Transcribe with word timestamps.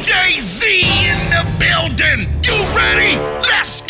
DJ 0.00 0.40
Z 0.40 0.80
in 1.10 1.18
the 1.28 1.44
building. 1.60 2.26
You 2.42 2.56
ready? 2.74 3.18
Let's 3.42 3.82
go. 3.82 3.89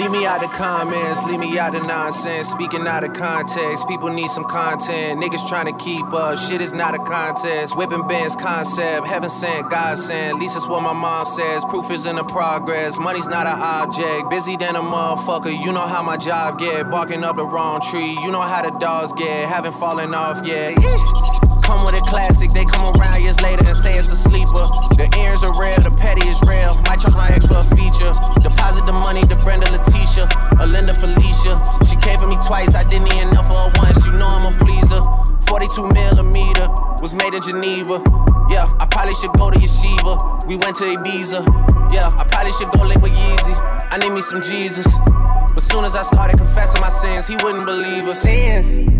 Leave 0.00 0.12
me 0.12 0.24
out 0.24 0.42
of 0.42 0.50
comments, 0.52 1.22
leave 1.24 1.38
me 1.38 1.58
out 1.58 1.74
of 1.74 1.86
nonsense. 1.86 2.48
Speaking 2.48 2.86
out 2.86 3.04
of 3.04 3.12
context, 3.12 3.86
people 3.86 4.08
need 4.08 4.30
some 4.30 4.44
content. 4.44 5.20
Niggas 5.20 5.46
trying 5.46 5.66
to 5.66 5.76
keep 5.84 6.10
up, 6.14 6.38
shit 6.38 6.62
is 6.62 6.72
not 6.72 6.94
a 6.94 6.98
contest. 7.04 7.76
Whipping 7.76 8.08
bands 8.08 8.34
concept, 8.34 9.06
heaven 9.06 9.28
sent, 9.28 9.68
God 9.68 9.98
sent. 9.98 10.36
At 10.36 10.40
least 10.40 10.56
it's 10.56 10.66
what 10.66 10.82
my 10.82 10.94
mom 10.94 11.26
says. 11.26 11.66
Proof 11.66 11.90
is 11.90 12.06
in 12.06 12.16
the 12.16 12.24
progress, 12.24 12.98
money's 12.98 13.28
not 13.28 13.46
an 13.46 13.60
object. 13.60 14.30
Busy 14.30 14.56
than 14.56 14.74
a 14.74 14.80
motherfucker, 14.80 15.52
you 15.52 15.70
know 15.70 15.86
how 15.86 16.02
my 16.02 16.16
job 16.16 16.58
get. 16.58 16.90
Barking 16.90 17.22
up 17.22 17.36
the 17.36 17.44
wrong 17.44 17.82
tree, 17.82 18.16
you 18.22 18.30
know 18.30 18.40
how 18.40 18.62
the 18.62 18.70
dogs 18.78 19.12
get. 19.12 19.50
Haven't 19.50 19.74
fallen 19.74 20.14
off 20.14 20.40
yet. 20.46 21.29
Come 21.70 21.86
with 21.86 21.94
a 21.94 22.02
classic, 22.10 22.50
they 22.50 22.64
come 22.64 22.82
around 22.98 23.22
years 23.22 23.40
later 23.40 23.62
and 23.62 23.76
say 23.76 23.94
it's 23.94 24.10
a 24.10 24.16
sleeper. 24.16 24.66
The 24.98 25.06
ears 25.22 25.46
are 25.46 25.54
real, 25.54 25.78
the 25.78 25.94
petty 25.94 26.26
is 26.26 26.42
real. 26.42 26.74
Might 26.90 26.98
charge 26.98 27.14
my 27.14 27.30
ex 27.30 27.46
for 27.46 27.62
a 27.62 27.68
feature. 27.78 28.10
Deposit 28.42 28.90
the 28.90 28.92
money 28.92 29.22
to 29.30 29.36
Brenda 29.46 29.70
Letitia 29.70 30.26
or 30.58 30.66
Linda 30.66 30.92
Felicia. 30.98 31.62
She 31.86 31.94
came 32.02 32.18
for 32.18 32.26
me 32.26 32.34
twice, 32.42 32.74
I 32.74 32.82
didn't 32.82 33.14
even 33.14 33.30
know 33.30 33.46
for 33.46 33.54
her 33.54 33.70
once. 33.78 34.02
You 34.02 34.18
know 34.18 34.26
I'm 34.26 34.50
a 34.50 34.54
pleaser. 34.58 34.98
42 35.46 35.94
millimeter 35.94 36.66
was 36.98 37.14
made 37.14 37.38
in 37.38 37.42
Geneva. 37.42 38.02
Yeah, 38.50 38.66
I 38.82 38.86
probably 38.90 39.14
should 39.14 39.30
go 39.38 39.54
to 39.54 39.58
Yeshiva. 39.58 40.50
We 40.50 40.58
went 40.58 40.74
to 40.82 40.90
Ibiza. 40.90 41.46
Yeah, 41.94 42.10
I 42.18 42.26
probably 42.26 42.50
should 42.58 42.74
go 42.74 42.82
link 42.82 42.98
with 42.98 43.14
Yeezy. 43.14 43.54
I 43.94 43.98
need 44.02 44.10
me 44.10 44.22
some 44.22 44.42
Jesus. 44.42 44.90
But 45.54 45.62
soon 45.62 45.84
as 45.84 45.94
I 45.94 46.02
started 46.02 46.36
confessing 46.36 46.80
my 46.80 46.90
sins, 46.90 47.28
he 47.28 47.36
wouldn't 47.38 47.64
believe 47.64 48.10
us. 48.10 48.22
Sins. 48.22 48.99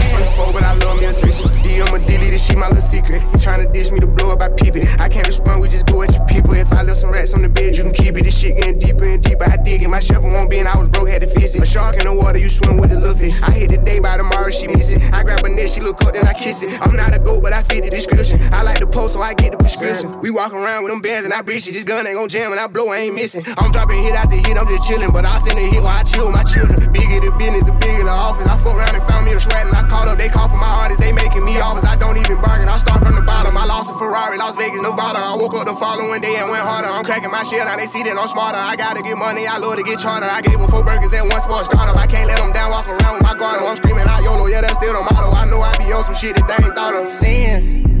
Four, 1.41 1.49
but 1.49 1.57
I 1.57 1.61
love 1.61 1.61
me 1.61 1.61
a 1.61 1.61
threesome. 1.61 1.61
DM 1.63 1.95
a 1.95 2.05
dilly, 2.05 2.29
this 2.29 2.45
shit 2.45 2.57
my 2.57 2.67
little 2.67 2.81
secret. 2.81 3.21
You 3.21 3.39
tryna 3.39 3.73
dish 3.73 3.91
me 3.91 3.99
to 3.99 4.07
blow 4.07 4.31
up, 4.31 4.41
I 4.41 4.49
peep 4.49 4.75
it. 4.75 4.99
I 4.99 5.07
can't 5.09 5.27
respond, 5.27 5.61
we 5.61 5.69
just 5.69 5.85
go 5.85 6.01
at 6.01 6.13
your 6.13 6.25
people. 6.25 6.53
If 6.53 6.71
I 6.71 6.83
left 6.83 6.99
some 6.99 7.11
rats 7.11 7.33
on 7.33 7.41
the 7.41 7.49
bed, 7.49 7.75
you 7.75 7.83
can 7.83 7.93
keep 7.93 8.17
it. 8.17 8.23
This 8.23 8.39
shit 8.39 8.57
getting 8.57 8.79
deeper 8.79 9.05
and 9.05 9.23
deeper. 9.23 9.49
I 9.49 9.57
dig 9.57 9.83
it. 9.83 9.89
My 9.89 9.99
shovel 9.99 10.31
won't 10.31 10.49
be, 10.49 10.59
and 10.59 10.67
I 10.67 10.77
was 10.77 10.89
broke, 10.89 11.09
had 11.09 11.21
to 11.21 11.27
fix 11.27 11.55
it. 11.55 11.63
A 11.63 11.65
shark 11.65 11.95
in 11.97 12.05
the 12.05 12.13
water, 12.13 12.39
you 12.39 12.49
swim 12.49 12.77
with 12.77 12.91
a 12.91 12.99
little. 12.99 13.11
I 13.43 13.51
hit 13.51 13.69
the 13.69 13.77
day 13.77 13.99
by 13.99 14.17
tomorrow, 14.17 14.51
she 14.51 14.67
miss 14.67 14.91
it. 14.91 15.01
I 15.13 15.23
grab 15.23 15.43
a 15.45 15.49
net, 15.49 15.69
she 15.69 15.81
look 15.81 16.01
up, 16.03 16.13
then 16.13 16.27
I 16.27 16.33
kiss 16.33 16.63
it. 16.63 16.79
I'm 16.81 16.95
not 16.95 17.13
a 17.13 17.19
goat, 17.19 17.43
but 17.43 17.53
I 17.53 17.63
fit 17.63 17.83
the 17.83 17.89
description. 17.89 18.41
I 18.53 18.63
like 18.63 18.80
so 19.07 19.21
I 19.21 19.33
get 19.33 19.51
the 19.51 19.57
prescription. 19.57 20.19
We 20.21 20.29
walk 20.29 20.53
around 20.53 20.83
with 20.83 20.91
them 20.91 21.01
bands, 21.01 21.25
and 21.25 21.33
I 21.33 21.41
breach 21.41 21.67
it. 21.67 21.73
This 21.73 21.83
gun 21.83 22.05
ain't 22.05 22.15
gon' 22.15 22.29
jam, 22.29 22.51
and 22.51 22.59
I 22.59 22.67
blow, 22.67 22.89
I 22.89 23.07
ain't 23.07 23.15
missing. 23.15 23.43
I'm 23.57 23.71
dropping 23.71 24.03
hit 24.03 24.13
after 24.13 24.35
hit, 24.35 24.57
I'm 24.57 24.67
just 24.67 24.83
chillin', 24.89 25.13
but 25.13 25.25
I 25.25 25.37
send 25.39 25.57
a 25.57 25.61
hit 25.61 25.81
while 25.81 25.97
I 25.97 26.03
chill 26.03 26.25
with 26.25 26.35
my 26.35 26.43
children. 26.43 26.77
Bigger 26.91 27.19
the 27.23 27.31
business, 27.37 27.63
the 27.63 27.73
bigger 27.79 28.03
the 28.03 28.13
office. 28.13 28.47
I 28.47 28.57
fuck 28.57 28.75
around 28.75 28.95
and 28.95 29.03
found 29.03 29.25
me 29.25 29.33
a 29.33 29.39
shred, 29.39 29.67
and 29.67 29.75
I 29.75 29.87
called 29.87 30.09
up, 30.09 30.17
they 30.17 30.29
call 30.29 30.49
for 30.49 30.57
my 30.57 30.69
artist, 30.69 30.99
they 30.99 31.11
making 31.11 31.45
me 31.45 31.59
offers. 31.59 31.85
I 31.85 31.95
don't 31.95 32.17
even 32.17 32.41
bargain, 32.41 32.67
I 32.67 32.77
start 32.77 33.01
from 33.03 33.15
the 33.15 33.21
bottom. 33.21 33.55
I 33.57 33.65
lost 33.65 33.91
a 33.91 33.95
Ferrari, 33.95 34.37
Las 34.37 34.55
Vegas, 34.55 34.81
Nevada. 34.81 35.19
I 35.19 35.35
woke 35.35 35.53
up 35.53 35.65
the 35.65 35.75
following 35.75 36.21
day 36.21 36.35
and 36.37 36.49
went 36.49 36.63
harder. 36.63 36.87
I'm 36.87 37.03
cracking 37.03 37.31
my 37.31 37.43
shit, 37.43 37.63
now 37.63 37.77
they 37.77 37.87
see 37.87 38.03
that 38.03 38.17
I'm 38.17 38.29
smarter. 38.29 38.59
I 38.59 38.75
gotta 38.75 39.01
get 39.01 39.17
money, 39.17 39.47
I 39.47 39.57
love 39.57 39.77
to 39.77 39.83
get 39.83 39.99
charter. 39.99 40.27
I 40.27 40.41
gave 40.41 40.59
her 40.59 40.67
four 40.67 40.83
burgers 40.83 41.13
at 41.13 41.23
once 41.25 41.45
for 41.45 41.61
a 41.61 41.63
startup. 41.63 41.97
I 41.97 42.05
can't 42.05 42.27
let 42.27 42.37
them 42.37 42.51
down, 42.53 42.71
walk 42.71 42.87
around 42.87 43.15
with 43.15 43.23
my 43.23 43.35
guard. 43.35 43.61
I'm 43.61 43.75
screaming 43.75 44.07
out 44.07 44.23
YOLO, 44.23 44.47
yeah, 44.47 44.61
that's 44.61 44.75
still 44.75 44.93
the 44.93 45.01
motto. 45.01 45.31
I 45.31 45.45
know 45.49 45.61
I 45.61 45.75
be 45.77 45.91
on 45.91 46.03
some 46.03 46.15
shit 46.15 46.35
that 46.35 46.47
they 46.47 46.59
ain't 46.63 46.75
thought 46.75 46.95
of. 46.95 47.07
Sins. 47.07 48.00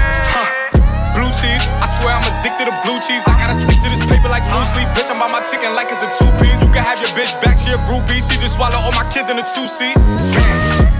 My 5.31 5.39
chicken 5.47 5.73
like 5.73 5.87
it's 5.89 6.03
a 6.03 6.09
two 6.19 6.29
piece. 6.37 6.59
You 6.61 6.69
can 6.69 6.83
have 6.83 6.99
your 6.99 7.09
bitch 7.17 7.33
back, 7.41 7.57
she 7.57 7.71
a 7.71 7.79
groupie. 7.89 8.19
She 8.19 8.37
just 8.37 8.59
swallow 8.59 8.77
all 8.77 8.91
my 8.93 9.07
kids 9.09 9.31
in 9.31 9.39
a 9.39 9.45
two 9.45 9.65
seat. 9.65 9.95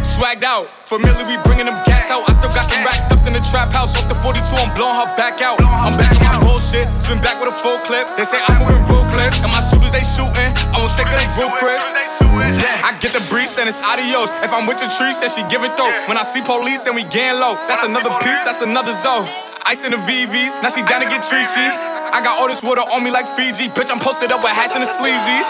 Swagged 0.01 0.43
out, 0.43 0.65
familiar, 0.88 1.21
we 1.27 1.38
bringing 1.45 1.67
them 1.67 1.77
gas 1.85 2.09
out. 2.09 2.25
I 2.25 2.33
still 2.33 2.49
got 2.49 2.65
some 2.65 2.81
racks 2.81 3.05
stuffed 3.05 3.27
in 3.27 3.33
the 3.33 3.43
trap 3.51 3.69
house. 3.69 3.93
Off 3.99 4.07
the 4.09 4.15
42, 4.15 4.41
I'm 4.57 4.73
blowing 4.73 4.97
her 4.97 5.07
back 5.13 5.41
out. 5.45 5.61
I'm 5.61 5.93
back 5.93 6.15
on 6.17 6.25
my 6.25 6.39
bullshit, 6.41 6.89
spin 6.97 7.21
back 7.21 7.38
with 7.38 7.53
a 7.53 7.57
full 7.61 7.77
clip. 7.85 8.09
They 8.17 8.25
say 8.25 8.41
I'm 8.47 8.57
moving 8.65 8.81
ruthless, 8.89 9.38
and 9.43 9.51
my 9.51 9.61
shooters 9.61 9.93
they 9.93 10.01
shooting. 10.01 10.51
I 10.73 10.81
won't 10.81 10.91
take 10.97 11.11
they 11.11 11.27
roof, 11.38 11.53
Chris. 11.61 11.83
I 12.81 12.97
get 12.97 13.13
the 13.13 13.21
breeze, 13.29 13.53
then 13.53 13.67
it's 13.67 13.83
adios. 13.83 14.33
If 14.41 14.51
I'm 14.55 14.65
with 14.65 14.81
your 14.81 14.91
trees, 14.95 15.19
then 15.19 15.29
she 15.29 15.43
give 15.51 15.61
it 15.61 15.77
though. 15.77 15.91
When 16.09 16.17
I 16.17 16.23
see 16.23 16.41
police, 16.41 16.81
then 16.81 16.95
we 16.95 17.03
gang 17.03 17.38
low. 17.38 17.59
That's 17.69 17.83
another 17.83 18.15
piece, 18.23 18.41
that's 18.47 18.61
another 18.65 18.93
zone. 18.95 19.27
Ice 19.67 19.85
in 19.85 19.91
the 19.91 20.01
VVs, 20.01 20.57
now 20.63 20.73
she 20.73 20.81
down 20.81 21.05
to 21.05 21.07
get 21.07 21.21
treachy. 21.21 21.90
I 22.12 22.19
got 22.22 22.38
all 22.38 22.50
this 22.50 22.62
water 22.62 22.81
on 22.81 23.04
me 23.04 23.10
like 23.10 23.25
Fiji. 23.38 23.69
Bitch, 23.69 23.90
I'm 23.90 24.00
posted 24.00 24.31
up 24.31 24.44
with 24.44 24.52
hats 24.52 24.75
and 24.75 24.84
the 24.84 24.88
sleazies. 24.88 25.48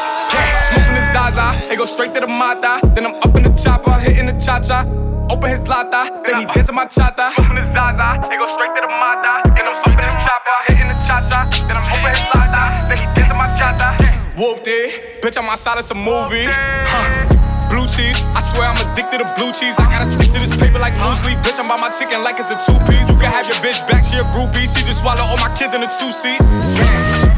Smoking 0.70 0.94
the 0.94 1.02
Zaza, 1.12 1.58
it 1.74 1.78
go 1.78 1.86
straight 1.86 2.14
to 2.14 2.20
the 2.20 2.28
Mata. 2.28 2.80
Then 2.94 3.08
I'm 3.08 3.16
up 3.16 3.36
in 3.36 3.44
the 3.44 3.50
chopper, 3.50 3.98
hitting 3.98 4.28
the 4.28 4.34
cha 4.34 4.60
cha. 4.62 4.86
Open 5.32 5.50
his 5.50 5.68
lata, 5.68 6.22
then 6.26 6.42
he 6.42 6.46
dancing 6.54 6.76
my 6.76 6.86
chata. 6.86 7.34
Smoking 7.34 7.56
the 7.56 7.66
Zaza, 7.74 8.22
it 8.30 8.38
go 8.38 8.46
straight 8.54 8.76
to 8.76 8.82
the 8.82 8.94
Mata. 8.94 9.42
Then 9.58 9.66
I'm 9.66 9.76
up 9.76 9.88
in 9.90 10.06
the 10.06 10.18
chopper, 10.22 10.58
hitting 10.68 10.88
the 10.88 10.98
cha 11.02 11.26
cha. 11.26 11.50
Then 11.66 11.78
I'm 11.78 11.88
open 11.98 12.14
his 12.14 12.30
lata, 12.30 12.64
then 12.88 12.98
he 13.02 13.06
dancing 13.18 13.38
my 13.38 13.50
chata. 13.58 14.38
Whooped 14.38 14.68
it, 14.68 15.22
bitch, 15.24 15.38
I'm 15.38 15.50
outside 15.50 15.80
of 15.80 15.84
some 15.84 16.04
movie. 16.04 16.46
Huh 16.46 17.41
blue 17.72 17.88
cheese. 17.88 18.20
I 18.36 18.44
swear 18.44 18.68
I'm 18.68 18.78
addicted 18.84 19.24
to 19.24 19.28
blue 19.40 19.56
cheese. 19.56 19.80
I 19.80 19.88
gotta 19.88 20.06
stick 20.06 20.28
to 20.36 20.40
this 20.44 20.52
paper 20.60 20.78
like 20.78 20.94
loose 21.00 21.24
leaf. 21.24 21.40
Bitch, 21.42 21.58
I'm 21.58 21.72
by 21.72 21.80
my 21.80 21.90
chicken 21.90 22.22
like 22.22 22.38
it's 22.38 22.52
a 22.52 22.60
two 22.60 22.76
piece. 22.86 23.08
You 23.08 23.16
can 23.16 23.32
have 23.32 23.48
your 23.48 23.58
bitch 23.64 23.80
back, 23.88 24.04
she 24.04 24.20
a 24.20 24.26
groupie. 24.36 24.68
She 24.68 24.84
just 24.84 25.00
swallow 25.00 25.24
all 25.24 25.40
my 25.40 25.50
kids 25.56 25.74
in 25.74 25.82
a 25.82 25.90
two 25.90 26.12
seat. 26.12 26.38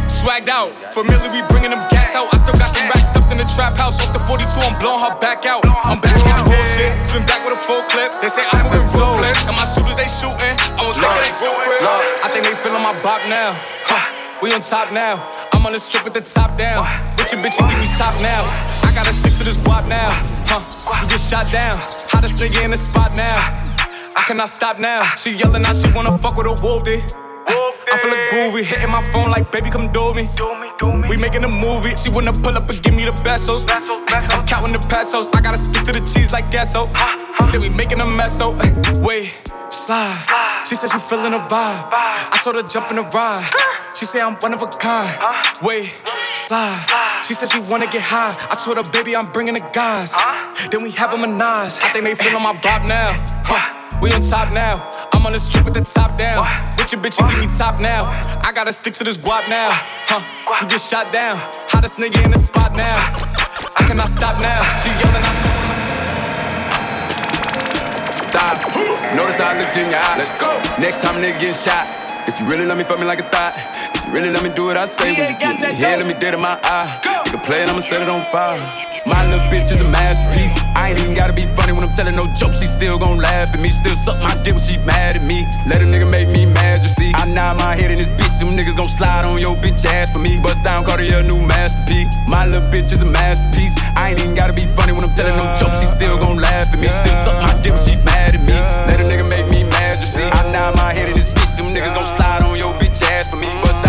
Swagged 0.10 0.50
out, 0.50 0.74
familiar, 0.92 1.30
we 1.30 1.46
bringing 1.54 1.70
them 1.70 1.84
gas 1.94 2.18
out. 2.18 2.34
I 2.34 2.42
still 2.42 2.58
got 2.58 2.74
some 2.74 2.90
racks 2.90 3.14
stuffed 3.14 3.32
in 3.32 3.38
the 3.38 3.48
trap 3.54 3.78
house. 3.78 4.02
Off 4.02 4.12
the 4.12 4.20
42, 4.20 4.44
I'm 4.66 4.76
blowing 4.82 5.06
her 5.06 5.14
back 5.22 5.46
out. 5.46 5.64
I'm 5.86 6.02
back 6.02 6.18
on 6.18 6.26
my 6.26 6.42
bullshit, 6.50 6.92
spin 7.06 7.24
back 7.30 7.46
with 7.46 7.54
a 7.54 7.62
full 7.62 7.86
clip. 7.94 8.12
They 8.20 8.30
say 8.34 8.42
I'm 8.42 8.66
moving 8.66 8.82
ruthless, 8.98 9.38
and 9.46 9.56
my 9.56 9.68
shooters 9.70 9.96
they 9.96 10.10
shooting. 10.10 10.56
I 10.76 10.82
won't 10.82 10.98
say 10.98 11.08
they 11.08 11.34
ruthless. 11.40 12.26
I 12.26 12.28
think 12.34 12.50
they 12.50 12.56
feeling 12.66 12.82
my 12.82 12.96
bop 13.06 13.22
now. 13.30 13.54
Huh, 13.86 14.02
we 14.42 14.50
on 14.52 14.62
top 14.66 14.92
now. 14.92 15.30
I'm 15.54 15.66
on 15.66 15.74
the 15.74 15.80
strip 15.80 16.04
with 16.04 16.14
the 16.14 16.26
top 16.26 16.58
down. 16.58 16.84
Bitch, 17.16 17.32
your 17.32 17.40
bitch, 17.44 17.60
you 17.60 17.68
give 17.70 17.80
me 17.80 17.88
top 17.96 18.16
now. 18.20 18.83
I 18.94 18.96
gotta 18.96 19.14
stick 19.14 19.34
to 19.34 19.44
this 19.44 19.58
guap 19.58 19.88
now. 19.88 20.22
Huh, 20.46 21.02
you 21.02 21.10
just 21.10 21.28
shot 21.28 21.52
down. 21.52 21.80
Hottest 22.14 22.40
nigga 22.40 22.64
in 22.64 22.70
the 22.70 22.78
spot 22.78 23.16
now. 23.16 23.58
I 24.16 24.24
cannot 24.28 24.50
stop 24.50 24.78
now. 24.78 25.16
She 25.16 25.32
yelling 25.32 25.66
out, 25.66 25.76
she 25.76 25.90
wanna 25.90 26.16
fuck 26.20 26.38
with 26.38 26.46
a 26.46 26.54
wolf, 26.62 26.88
I 26.88 27.98
feel 27.98 28.12
like 28.12 28.30
groovy, 28.30 28.64
hitting 28.64 28.92
my 28.92 29.02
phone 29.12 29.32
like, 29.32 29.52
baby, 29.52 29.72
come 29.72 29.92
do 29.92 30.14
me. 30.14 30.30
Do 30.38 30.54
me, 30.62 30.70
do 30.78 30.94
me. 30.94 31.08
We 31.08 31.18
making 31.18 31.44
a 31.44 31.48
movie. 31.48 31.96
She 31.96 32.10
wanna 32.10 32.34
pull 32.34 32.56
up 32.56 32.70
and 32.70 32.84
give 32.84 32.94
me 32.94 33.06
the 33.06 33.14
pesos. 33.14 33.66
I'm 33.68 34.46
counting 34.46 34.74
the 34.74 34.88
pesos. 34.88 35.28
I 35.34 35.42
gotta 35.42 35.58
stick 35.58 35.84
to 35.86 35.92
the 35.92 36.02
cheese 36.02 36.32
like 36.32 36.52
queso. 36.52 36.86
Then 37.52 37.62
we 37.62 37.70
making 37.70 38.00
a 38.00 38.06
mess, 38.06 38.38
so 38.38 38.56
eh, 38.60 38.72
wait, 39.00 39.34
slide. 39.72 40.22
She 40.70 40.76
said 40.76 40.92
she 40.92 41.00
feeling 41.00 41.34
a 41.34 41.40
vibe. 41.40 41.90
I 41.90 42.40
told 42.44 42.58
her 42.58 42.64
jump 42.64 42.92
in 42.92 42.98
the 42.98 43.04
ride. 43.10 43.50
She 43.96 44.06
say 44.06 44.22
I'm 44.22 44.36
one 44.36 44.54
of 44.54 44.62
a 44.62 44.68
kind. 44.68 45.10
Wait, 45.64 45.92
slide. 46.32 47.13
She 47.26 47.34
said 47.34 47.50
she 47.50 47.60
wanna 47.72 47.88
get 47.88 48.04
high. 48.04 48.36
I 48.52 48.56
told 48.56 48.76
her, 48.76 48.84
baby, 48.92 49.16
I'm 49.16 49.28
bringing 49.28 49.54
the 49.54 49.64
guys. 49.72 50.14
Then 50.70 50.84
we 50.84 50.92
have 50.92 51.14
a 51.14 51.18
menage. 51.18 51.80
I 51.80 51.90
think 51.94 52.04
they 52.04 52.16
feeling 52.16 52.44
my 52.44 52.52
bop 52.52 52.84
now. 52.84 53.24
Huh, 53.46 54.00
we 54.02 54.12
on 54.12 54.22
top 54.28 54.52
now. 54.52 54.92
I'm 55.14 55.26
on 55.26 55.32
the 55.32 55.40
strip 55.40 55.64
with 55.64 55.74
the 55.74 55.86
top 55.86 56.18
down. 56.18 56.46
With 56.78 56.92
your 56.92 57.02
bitch, 57.02 57.18
you 57.22 57.28
give 57.30 57.40
me 57.40 57.48
top 57.48 57.80
now. 57.80 58.12
I 58.44 58.52
gotta 58.52 58.74
stick 58.74 58.94
to 58.96 59.06
this 59.06 59.18
guap 59.18 59.48
now. 59.48 59.72
Huh, 60.06 60.20
you 60.62 60.68
get 60.68 60.82
shot 60.82 61.14
down. 61.14 61.38
Hottest 61.72 61.98
nigga 61.98 62.26
in 62.26 62.32
the 62.32 62.40
spot 62.40 62.76
now. 62.76 62.98
I 63.78 63.84
cannot 63.88 64.10
stop 64.10 64.42
now. 64.42 64.60
She 64.84 64.90
yelling 65.00 65.24
out. 65.24 65.40
Stop. 68.12 68.60
Notice 69.16 69.40
I 69.40 69.58
look 69.60 69.72
in 69.78 69.92
your 69.92 70.00
eye. 70.00 70.18
Let's 70.18 70.36
go. 70.36 70.52
Next 70.78 71.02
time 71.02 71.24
nigga 71.24 71.40
get 71.40 71.56
shot. 71.56 72.03
If 72.28 72.40
you 72.40 72.48
really 72.48 72.66
love 72.66 72.78
me, 72.78 72.84
fuck 72.84 73.00
me 73.00 73.06
like 73.06 73.20
a 73.20 73.28
thought. 73.28 73.54
If 73.96 74.08
you 74.08 74.12
really 74.16 74.32
let 74.32 74.44
me 74.44 74.52
do 74.56 74.72
what 74.72 74.78
I 74.78 74.86
say, 74.86 75.12
when 75.12 75.32
you 75.32 75.38
get 75.38 75.60
me 75.60 75.76
here, 75.76 75.98
let 76.00 76.08
me 76.08 76.16
dead 76.20 76.34
in 76.34 76.40
my 76.40 76.56
eye. 76.64 76.88
You 77.28 77.36
can 77.36 77.42
play 77.44 77.60
it, 77.64 77.70
I'ma 77.70 77.84
set 77.84 78.02
it 78.02 78.10
on 78.10 78.24
fire. 78.32 78.60
My 79.04 79.20
little 79.28 79.44
bitch 79.52 79.68
is 79.68 79.84
a 79.84 79.90
masterpiece. 79.92 80.56
I 80.80 80.96
ain't 80.96 81.00
even 81.04 81.12
gotta 81.12 81.36
be 81.36 81.44
funny 81.60 81.76
when 81.76 81.84
I'm 81.84 81.92
telling 81.92 82.16
no 82.16 82.24
jokes. 82.32 82.64
She 82.64 82.72
still 82.72 82.96
gon' 82.96 83.20
laugh 83.20 83.52
at 83.52 83.60
me. 83.60 83.68
Still 83.68 84.00
suck 84.00 84.16
my 84.24 84.32
dick 84.48 84.56
when 84.56 84.64
she 84.64 84.80
mad 84.88 85.20
at 85.20 85.28
me. 85.28 85.44
Let 85.68 85.84
a 85.84 85.88
nigga 85.92 86.08
make 86.08 86.32
me 86.32 86.48
mad, 86.48 86.80
you 86.80 86.88
see. 86.88 87.12
I 87.12 87.28
nod 87.28 87.60
my 87.60 87.76
head 87.76 87.92
in 87.92 88.00
this 88.00 88.08
bitch. 88.16 88.32
Them 88.40 88.56
niggas 88.56 88.80
gon' 88.80 88.88
slide 88.88 89.28
on 89.28 89.44
your 89.44 89.60
bitch 89.60 89.84
ass 89.84 90.16
for 90.16 90.24
me. 90.24 90.40
Bust 90.40 90.64
down 90.64 90.88
Cartier, 90.88 91.20
new 91.28 91.40
masterpiece. 91.44 92.08
My 92.24 92.48
little 92.48 92.64
bitch 92.72 92.96
is 92.96 93.04
a 93.04 93.10
masterpiece. 93.12 93.76
I 94.00 94.16
ain't 94.16 94.24
even 94.24 94.36
gotta 94.36 94.56
be 94.56 94.64
funny 94.72 94.96
when 94.96 95.04
I'm 95.04 95.12
telling 95.20 95.36
no 95.36 95.44
jokes. 95.60 95.84
She 95.84 95.88
still 95.92 96.16
gon' 96.16 96.40
laugh 96.40 96.72
at 96.72 96.80
me. 96.80 96.88
Still 96.88 97.18
suck 97.28 97.36
my 97.44 97.52
dick 97.60 97.76
when 97.76 97.84
she 97.84 97.96
mad 98.08 98.32
at 98.32 98.44
me. 98.48 98.56
Let 98.88 99.04
a 99.04 99.06
nigga 99.12 99.28
make 99.28 99.48
me 99.52 99.68
mad, 99.68 100.00
you 100.00 100.08
see. 100.08 100.24
I 100.32 100.48
nod 100.56 100.80
my 100.80 100.96
head 100.96 101.12
in 101.12 101.20
this 101.20 101.36
bitch. 101.36 101.43
Niggas 101.74 101.96
gon' 101.96 102.06
slide 102.06 102.44
on 102.44 102.56
your 102.56 102.74
bitch 102.76 103.02
ass 103.02 103.32
for 103.32 103.38
me. 103.38 103.48
Bust 103.64 103.83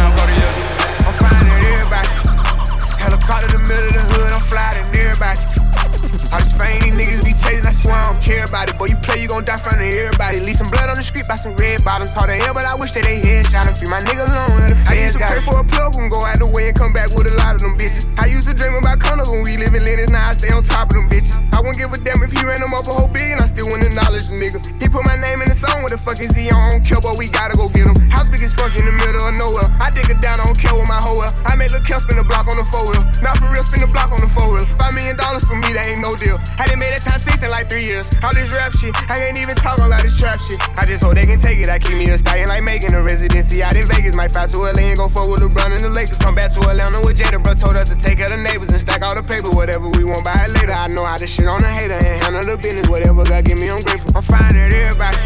gon' 9.34 9.44
die 9.44 9.58
front 9.58 9.82
of 9.82 9.90
everybody. 9.90 10.38
Leave 10.46 10.54
some 10.54 10.70
blood 10.70 10.86
on 10.86 10.94
the 10.94 11.02
street 11.02 11.26
by 11.26 11.34
some 11.34 11.58
red 11.58 11.82
bottoms. 11.82 12.14
Hard 12.14 12.30
to 12.30 12.38
hell, 12.38 12.54
but 12.54 12.62
I 12.62 12.78
wish 12.78 12.94
that 12.94 13.02
they 13.02 13.18
headshot 13.18 13.66
and 13.66 13.74
free 13.74 13.90
my 13.90 13.98
nigga 14.06 14.22
alone. 14.30 14.70
The 14.70 14.78
I 14.86 14.94
used 15.02 15.18
to 15.18 15.26
pray 15.26 15.42
for 15.42 15.58
a 15.58 15.66
plug 15.66 15.98
and 15.98 16.06
go 16.06 16.22
out 16.22 16.38
the 16.38 16.46
way 16.46 16.70
and 16.70 16.76
come 16.78 16.94
back 16.94 17.10
with 17.18 17.26
a 17.26 17.34
lot 17.42 17.58
of 17.58 17.60
them 17.66 17.74
bitches. 17.74 18.14
I 18.14 18.30
used 18.30 18.46
to 18.46 18.54
dream 18.54 18.78
about 18.78 19.02
condos 19.02 19.26
when 19.26 19.42
we 19.42 19.58
live 19.58 19.74
in 19.74 19.82
Lennox, 19.82 20.14
now 20.14 20.30
I 20.30 20.32
stay 20.38 20.54
on 20.54 20.62
top 20.62 20.94
of 20.94 21.02
them 21.02 21.10
bitches. 21.10 21.34
I 21.50 21.58
wouldn't 21.58 21.82
give 21.82 21.90
a 21.90 21.98
damn 21.98 22.22
if 22.22 22.30
he 22.30 22.46
ran 22.46 22.62
them 22.62 22.74
up 22.74 22.86
a 22.86 22.94
whole 22.94 23.10
billion, 23.10 23.42
I 23.42 23.50
still 23.50 23.66
wouldn't 23.66 23.90
acknowledge 23.90 24.30
the 24.30 24.38
nigga. 24.38 24.58
He 24.78 24.86
put 24.86 25.02
my 25.02 25.18
name 25.18 25.42
in 25.42 25.50
the 25.50 25.58
song, 25.58 25.82
what 25.82 25.90
the 25.90 25.98
fuck 25.98 26.18
is 26.22 26.30
he 26.30 26.50
on? 26.54 26.58
I 26.58 26.78
don't 26.78 26.86
care, 26.86 27.02
but 27.02 27.18
we 27.18 27.26
gotta 27.26 27.58
go 27.58 27.66
get 27.66 27.90
him. 27.90 27.98
House 28.14 28.30
big 28.30 28.42
as 28.46 28.54
fuck 28.54 28.70
in 28.78 28.86
the 28.86 28.94
middle 28.94 29.26
of 29.26 29.34
nowhere. 29.34 29.66
I 29.82 29.90
dig 29.90 30.06
it 30.10 30.22
down, 30.22 30.38
I 30.38 30.46
don't 30.46 30.58
care 30.58 30.74
with 30.74 30.86
my 30.86 31.02
hoe 31.02 31.18
well. 31.18 31.32
I 31.42 31.58
made 31.58 31.74
Lil' 31.74 31.82
Kel 31.82 31.98
spin 31.98 32.22
the 32.22 32.26
block 32.26 32.46
on 32.46 32.54
the 32.54 32.66
four 32.66 32.86
wheel. 32.86 33.02
Not 33.18 33.38
for 33.42 33.50
real, 33.50 33.66
spin 33.66 33.82
the 33.82 33.90
block 33.90 34.14
on 34.14 34.22
the 34.22 34.30
four 34.30 34.46
wheel. 34.50 34.66
Five 34.78 34.94
million 34.94 35.18
dollars 35.18 35.42
for 35.46 35.58
me, 35.58 35.74
that 35.74 35.90
ain't 35.90 36.02
no 36.02 36.14
deal. 36.14 36.38
I 36.58 36.70
done 36.70 36.78
made 36.78 36.94
that 36.94 37.02
time 37.02 37.18
six 37.18 37.42
in 37.42 37.50
like 37.50 37.66
three 37.66 37.86
years. 37.86 38.06
All 38.22 38.34
this 38.34 38.50
rap 38.54 38.74
shit, 38.74 38.94
I 39.10 39.23
can't 39.24 39.40
even 39.40 39.56
talk 39.56 39.80
about 39.80 40.04
this 40.04 40.20
trap 40.20 40.36
shit. 40.36 40.60
I 40.76 40.84
just 40.84 41.00
hope 41.00 41.16
they 41.16 41.24
can 41.24 41.40
take 41.40 41.56
it. 41.56 41.72
I 41.72 41.78
keep 41.78 41.96
me 41.96 42.04
a 42.12 42.18
stallion 42.18 42.48
like 42.48 42.62
making 42.62 42.92
a 42.92 43.00
residency 43.00 43.64
out 43.64 43.72
in 43.72 43.88
Vegas. 43.88 44.12
Might 44.14 44.36
fly 44.36 44.44
to 44.44 44.58
LA 44.68 44.92
and 44.92 44.98
go 45.00 45.08
fuck 45.08 45.28
with 45.32 45.40
LeBron 45.40 45.72
and 45.72 45.80
the 45.80 45.88
Lakers. 45.88 46.20
Come 46.20 46.34
back 46.36 46.52
to 46.52 46.60
Atlanta 46.68 47.00
with 47.00 47.16
Jada, 47.16 47.40
bro. 47.40 47.56
Told 47.56 47.76
us 47.76 47.88
to 47.88 47.96
take 47.96 48.20
of 48.20 48.28
the 48.28 48.36
neighbors 48.36 48.68
and 48.68 48.80
stack 48.80 49.00
all 49.00 49.16
the 49.16 49.24
paper. 49.24 49.48
Whatever 49.56 49.88
we 49.96 50.04
want, 50.04 50.24
buy 50.28 50.36
it 50.44 50.52
later. 50.60 50.76
I 50.76 50.88
know 50.88 51.04
how 51.04 51.16
to 51.16 51.26
shit 51.26 51.48
on 51.48 51.64
a 51.64 51.72
hater 51.72 51.96
and 51.96 52.20
handle 52.20 52.44
the 52.44 52.60
business. 52.60 52.84
Whatever 52.88 53.24
God 53.24 53.48
give 53.48 53.56
me, 53.56 53.72
I'm 53.72 53.80
grateful. 53.80 54.12
I'm 54.12 54.22
fine 54.22 54.56
at 54.60 54.72
everybody. 54.76 55.16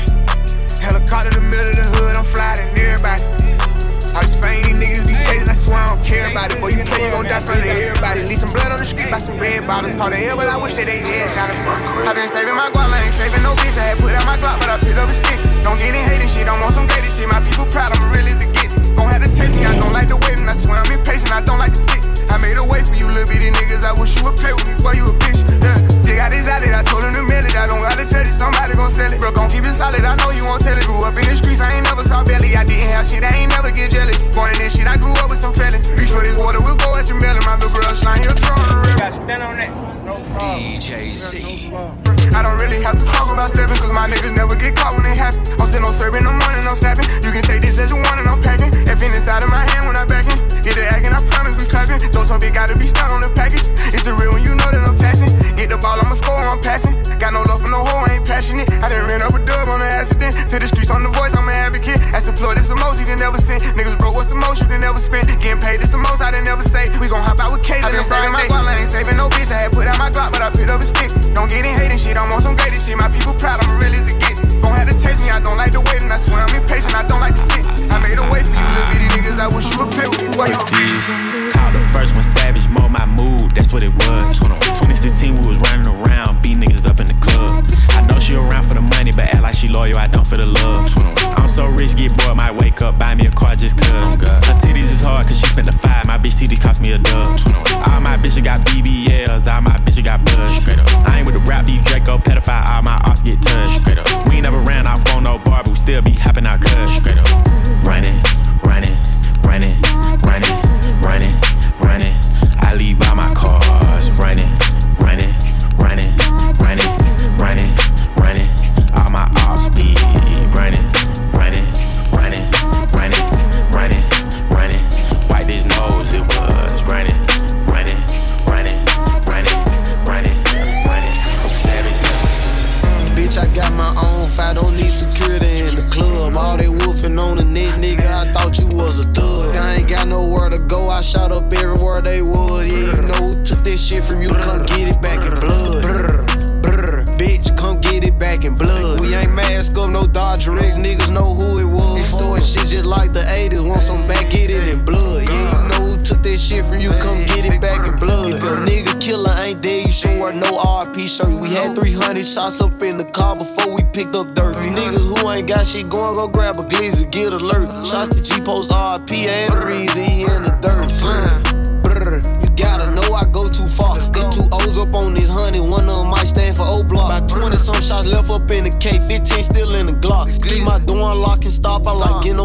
Helicopter 0.79 1.35
the 1.35 1.43
middle 1.43 1.67
of 1.67 1.75
the 1.75 1.87
hood, 1.99 2.15
I'm 2.15 2.25
flying 2.25 2.63
at 2.63 2.79
everybody. 2.79 3.23
I 4.15 4.23
this 4.23 4.39
fame, 4.39 4.58
chasing, 5.69 5.77
I 5.77 5.95
don't 5.95 6.05
care 6.05 6.27
about 6.29 6.53
it. 6.53 6.61
Boy, 6.61 6.73
you 6.73 6.85
play, 6.85 7.05
you 7.05 7.11
gon' 7.13 7.25
die 7.25 7.41
front 7.41 7.61
of 7.61 7.77
everybody. 7.77 8.21
Leave 8.25 8.41
some 8.41 8.53
blood 8.53 8.73
on 8.73 8.79
the 8.79 8.87
street 8.89 9.11
by 9.11 9.19
some 9.19 9.39
red 9.39 9.67
bottoms. 9.67 9.97
Hard 9.99 10.13
to 10.13 10.19
hell, 10.19 10.37
but 10.37 10.49
I 10.49 10.57
wish 10.57 10.75
that 10.75 10.87
they 10.87 11.01
had 11.01 11.29
shot 11.37 11.51
it. 11.53 11.59
i 12.09 12.13
been 12.13 12.29
saving 12.29 12.57
my 12.57 12.71
guap, 12.71 12.91
I 12.91 13.05
ain't 13.05 13.15
saving 13.15 13.43
no 13.43 13.53
bitch. 13.55 13.77
I 13.77 13.93
had 13.93 13.99
put 13.99 14.15
out 14.15 14.25
my 14.25 14.37
Glock, 14.39 14.59
but 14.61 14.71
I 14.71 14.79
picked 14.81 14.99
up 14.99 15.09
a 15.09 15.15
stick. 15.15 15.39
Don't 15.65 15.79
get 15.79 15.95
in 15.95 16.05
hating 16.09 16.31
shit, 16.33 16.47
don't 16.47 16.61
want 16.61 16.75
some 16.75 16.89
gated 16.89 17.13
shit. 17.13 17.29
My 17.29 17.41
people 17.45 17.69
proud, 17.69 17.93
I'm 17.93 18.01
real 18.09 18.25
as 18.25 18.41
it 18.41 18.53
gets. 18.55 18.75
Gon' 18.97 19.09
have 19.13 19.23
to 19.23 19.31
taste 19.31 19.55
me, 19.59 19.65
I 19.67 19.77
don't 19.77 19.93
like 19.93 20.09
the 20.09 20.17
waiting. 20.17 20.49
I 20.49 20.57
swear 20.57 20.81
I'm 20.81 20.91
impatient, 20.93 21.33
I 21.35 21.43
don't 21.45 21.61
like 21.61 21.75
to 21.77 21.83
sit. 21.93 22.03
I 22.29 22.37
made 22.41 22.57
a 22.57 22.65
way 22.65 22.85
for 22.85 22.97
you 22.97 23.09
little 23.09 23.29
bitty 23.29 23.51
niggas. 23.53 23.85
I 23.85 23.93
wish 23.99 24.17
you 24.17 24.25
would 24.25 24.37
play 24.37 24.53
with 24.57 24.69
me, 24.69 24.77
boy, 24.81 24.97
you 24.97 25.05
a 25.05 25.15
bitch. 25.21 25.41
Yeah. 25.61 25.79
Dig 26.03 26.19
I 26.19 26.28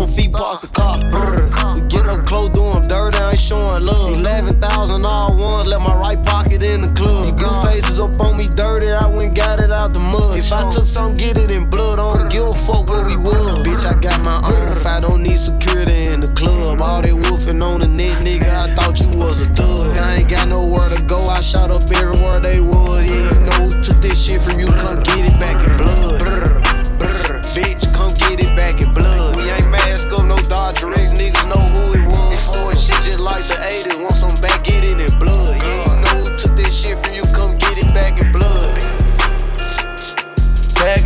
On 0.03 0.10
feet, 0.10 0.33
park 0.33 0.60
the 0.60 0.67
car. 0.67 1.00
Brr, 1.00 1.48
we 1.75 1.88
get 1.88 2.03
up 2.12 2.25
close, 2.27 2.50
doing 2.50 2.89
dirty, 2.89 3.17
I 3.17 3.31
ain't 3.31 3.39
showing 3.39 3.86
love. 3.86 4.19
11,000 4.19 5.05
all 5.05 5.31
ones, 5.31 5.69
left 5.69 5.81
my 5.81 5.95
right 5.95 6.22
pocket 6.22 6.62
in 6.62 6.81
the 6.81 6.91
club. 6.91 7.38
Blue 7.38 7.55
faces 7.63 8.01
up 8.01 8.19
on 8.19 8.36
me 8.36 8.50
dirty, 8.50 8.91
I 8.91 9.07
went 9.07 9.33
got 9.33 9.62
it 9.62 9.72
out 9.72 9.93
the 9.93 10.00
mud. 10.00 10.38
If 10.38 10.51
I 10.51 10.69
took 10.69 10.88
some, 10.88 11.15
get 11.15 11.38
it 11.38 11.50
in 11.51 11.69
blood, 11.69 12.00
I 12.00 12.17
don't 12.19 12.29
give 12.29 12.43
a 12.43 12.53
fuck 12.53 12.89
where 12.89 13.05
we 13.05 13.15
was. 13.15 13.63
Bitch, 13.63 13.88
I 13.88 13.98
got 14.01 14.19
my 14.25 14.36
own 14.43 14.75
If 14.75 14.86
I 14.86 15.00
don't 15.00 15.24
need 15.24 15.39
security 15.39 16.07
in 16.12 16.19
the 16.19 16.27
club. 16.36 16.81
All 16.81 17.01
they 17.01 17.13
wolfing 17.13 17.62
on 17.62 17.79
the 17.79 17.88
net, 17.88 18.19
nigga, 18.27 18.51
I 18.51 18.75
thought 18.75 19.00
you 19.00 19.07
was 19.15 19.39
a 19.39 19.48
thug. 19.55 19.88
I 20.03 20.15
ain't 20.15 20.29
got 20.29 20.50
nowhere 20.50 20.89
to 20.89 21.01
go, 21.03 21.29
I 21.29 21.39
shot 21.39 21.72
up 21.72 21.89
everywhere 21.89 22.41
they 22.41 22.60
was. 22.60 23.07
Yeah, 23.07 23.39
you 23.39 23.45
know 23.48 23.72
who 23.72 23.81
took 23.81 24.01
this 24.03 24.19
shit 24.19 24.41
from 24.41 24.60
you, 24.60 24.67
come 24.67 25.00
get 25.00 25.31
it 25.31 25.39
back 25.39 25.62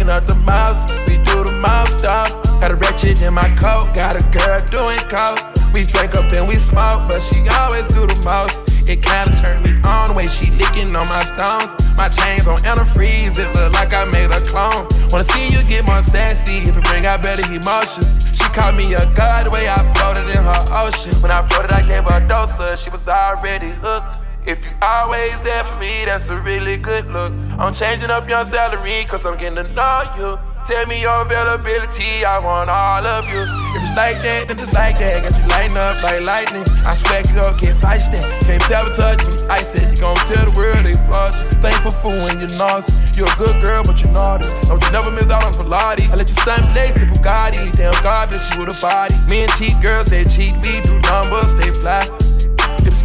Up 0.07 0.25
the 0.25 0.35
mouse, 0.35 0.87
we 1.05 1.17
do 1.17 1.43
the 1.43 1.51
mouse 1.59 1.99
stop. 1.99 2.31
Got 2.61 2.71
a 2.71 2.75
wretched 2.75 3.21
in 3.21 3.33
my 3.33 3.49
coat, 3.59 3.91
got 3.93 4.15
a 4.15 4.23
girl 4.31 4.57
doing 4.71 5.03
coke. 5.11 5.43
We 5.75 5.83
drink 5.83 6.15
up 6.15 6.31
and 6.31 6.47
we 6.47 6.55
smoke, 6.55 7.11
but 7.11 7.19
she 7.19 7.43
always 7.51 7.87
do 7.89 8.07
the 8.07 8.15
most. 8.23 8.87
It 8.87 9.03
kinda 9.03 9.35
turned 9.43 9.67
me 9.67 9.75
on 9.83 10.07
the 10.07 10.13
way 10.15 10.25
she 10.25 10.49
licking 10.51 10.95
on 10.95 11.05
my 11.11 11.23
stones. 11.27 11.75
My 11.97 12.07
chains 12.07 12.47
on 12.47 12.55
antifreeze, 12.63 13.35
it 13.35 13.51
look 13.59 13.73
like 13.73 13.93
I 13.93 14.05
made 14.05 14.31
a 14.31 14.39
clone. 14.39 14.87
Wanna 15.11 15.25
see 15.25 15.49
you 15.49 15.61
get 15.67 15.83
more 15.83 16.01
sassy 16.01 16.69
if 16.69 16.77
it 16.77 16.83
bring 16.85 17.05
out 17.05 17.21
better 17.21 17.43
emotions. 17.51 18.31
She 18.31 18.47
called 18.55 18.75
me 18.77 18.93
a 18.93 19.05
god 19.11 19.45
the 19.45 19.51
way 19.51 19.67
I 19.67 19.75
floated 19.91 20.31
in 20.31 20.41
her 20.41 20.61
ocean. 20.71 21.19
When 21.19 21.31
I 21.31 21.45
floated, 21.47 21.73
I 21.73 21.81
gave 21.83 22.05
her 22.05 22.23
a 22.23 22.27
dose 22.27 22.57
of, 22.59 22.79
she 22.79 22.89
was 22.89 23.07
already 23.09 23.71
hooked. 23.83 24.26
If 24.47 24.63
you 24.63 24.71
always 24.81 25.41
there 25.43 25.61
for 25.65 25.75
me, 25.75 26.05
that's 26.05 26.29
a 26.29 26.39
really 26.39 26.77
good 26.77 27.05
look. 27.11 27.33
I'm 27.59 27.73
changing 27.73 28.09
up 28.09 28.29
your 28.29 28.45
salary, 28.45 29.03
cause 29.03 29.25
I'm 29.25 29.35
getting 29.35 29.59
to 29.59 29.67
know 29.75 30.03
you. 30.15 30.39
Tell 30.63 30.87
me 30.87 31.01
your 31.03 31.27
availability, 31.27 32.23
I 32.23 32.39
want 32.39 32.69
all 32.69 33.03
of 33.03 33.27
you. 33.27 33.43
If 33.43 33.83
it's 33.83 33.97
like 33.99 34.15
that, 34.23 34.47
then 34.47 34.55
it's 34.55 34.71
like 34.71 34.95
that. 35.03 35.19
Got 35.19 35.35
you 35.35 35.47
lighting 35.51 35.75
up 35.75 35.99
like 35.99 36.23
lightning. 36.23 36.63
I 36.87 36.95
smack 36.95 37.27
it 37.27 37.35
up, 37.35 37.59
get 37.59 37.75
feisty. 37.75 38.23
Can't 38.47 38.63
sabotage 38.71 39.19
me. 39.19 39.51
I 39.51 39.59
said 39.59 39.83
you 39.91 39.99
gon' 39.99 40.15
tell 40.23 40.39
the 40.39 40.55
world 40.55 40.87
they 40.87 40.95
flaws. 41.11 41.51
Thankful 41.59 41.91
for 41.91 42.15
when 42.23 42.39
you're 42.39 42.55
nauseous. 42.55 43.19
You're 43.19 43.27
a 43.27 43.35
good 43.35 43.59
girl, 43.59 43.83
but 43.83 43.99
you're 43.99 44.15
naughty. 44.15 44.47
Don't 44.71 44.79
you 44.79 44.91
never 44.95 45.11
miss 45.11 45.27
out 45.27 45.43
on 45.43 45.51
Pilates. 45.59 46.07
I 46.11 46.15
let 46.15 46.31
you 46.31 46.39
stunt 46.39 46.63
lace 46.71 46.95
the 46.95 47.03
Bugatti. 47.03 47.67
Damn 47.75 47.91
God, 47.99 48.31
bitch, 48.31 48.47
you 48.55 48.63
with 48.63 48.71
a 48.71 48.79
body. 48.79 49.11
Me 49.27 49.43
and 49.43 49.51
cheat 49.59 49.75
girls, 49.83 50.07
they 50.07 50.23
cheat. 50.23 50.55
We 50.63 50.71
do 50.87 50.99
numbers, 51.03 51.51
they 51.59 51.67
fly. 51.83 52.03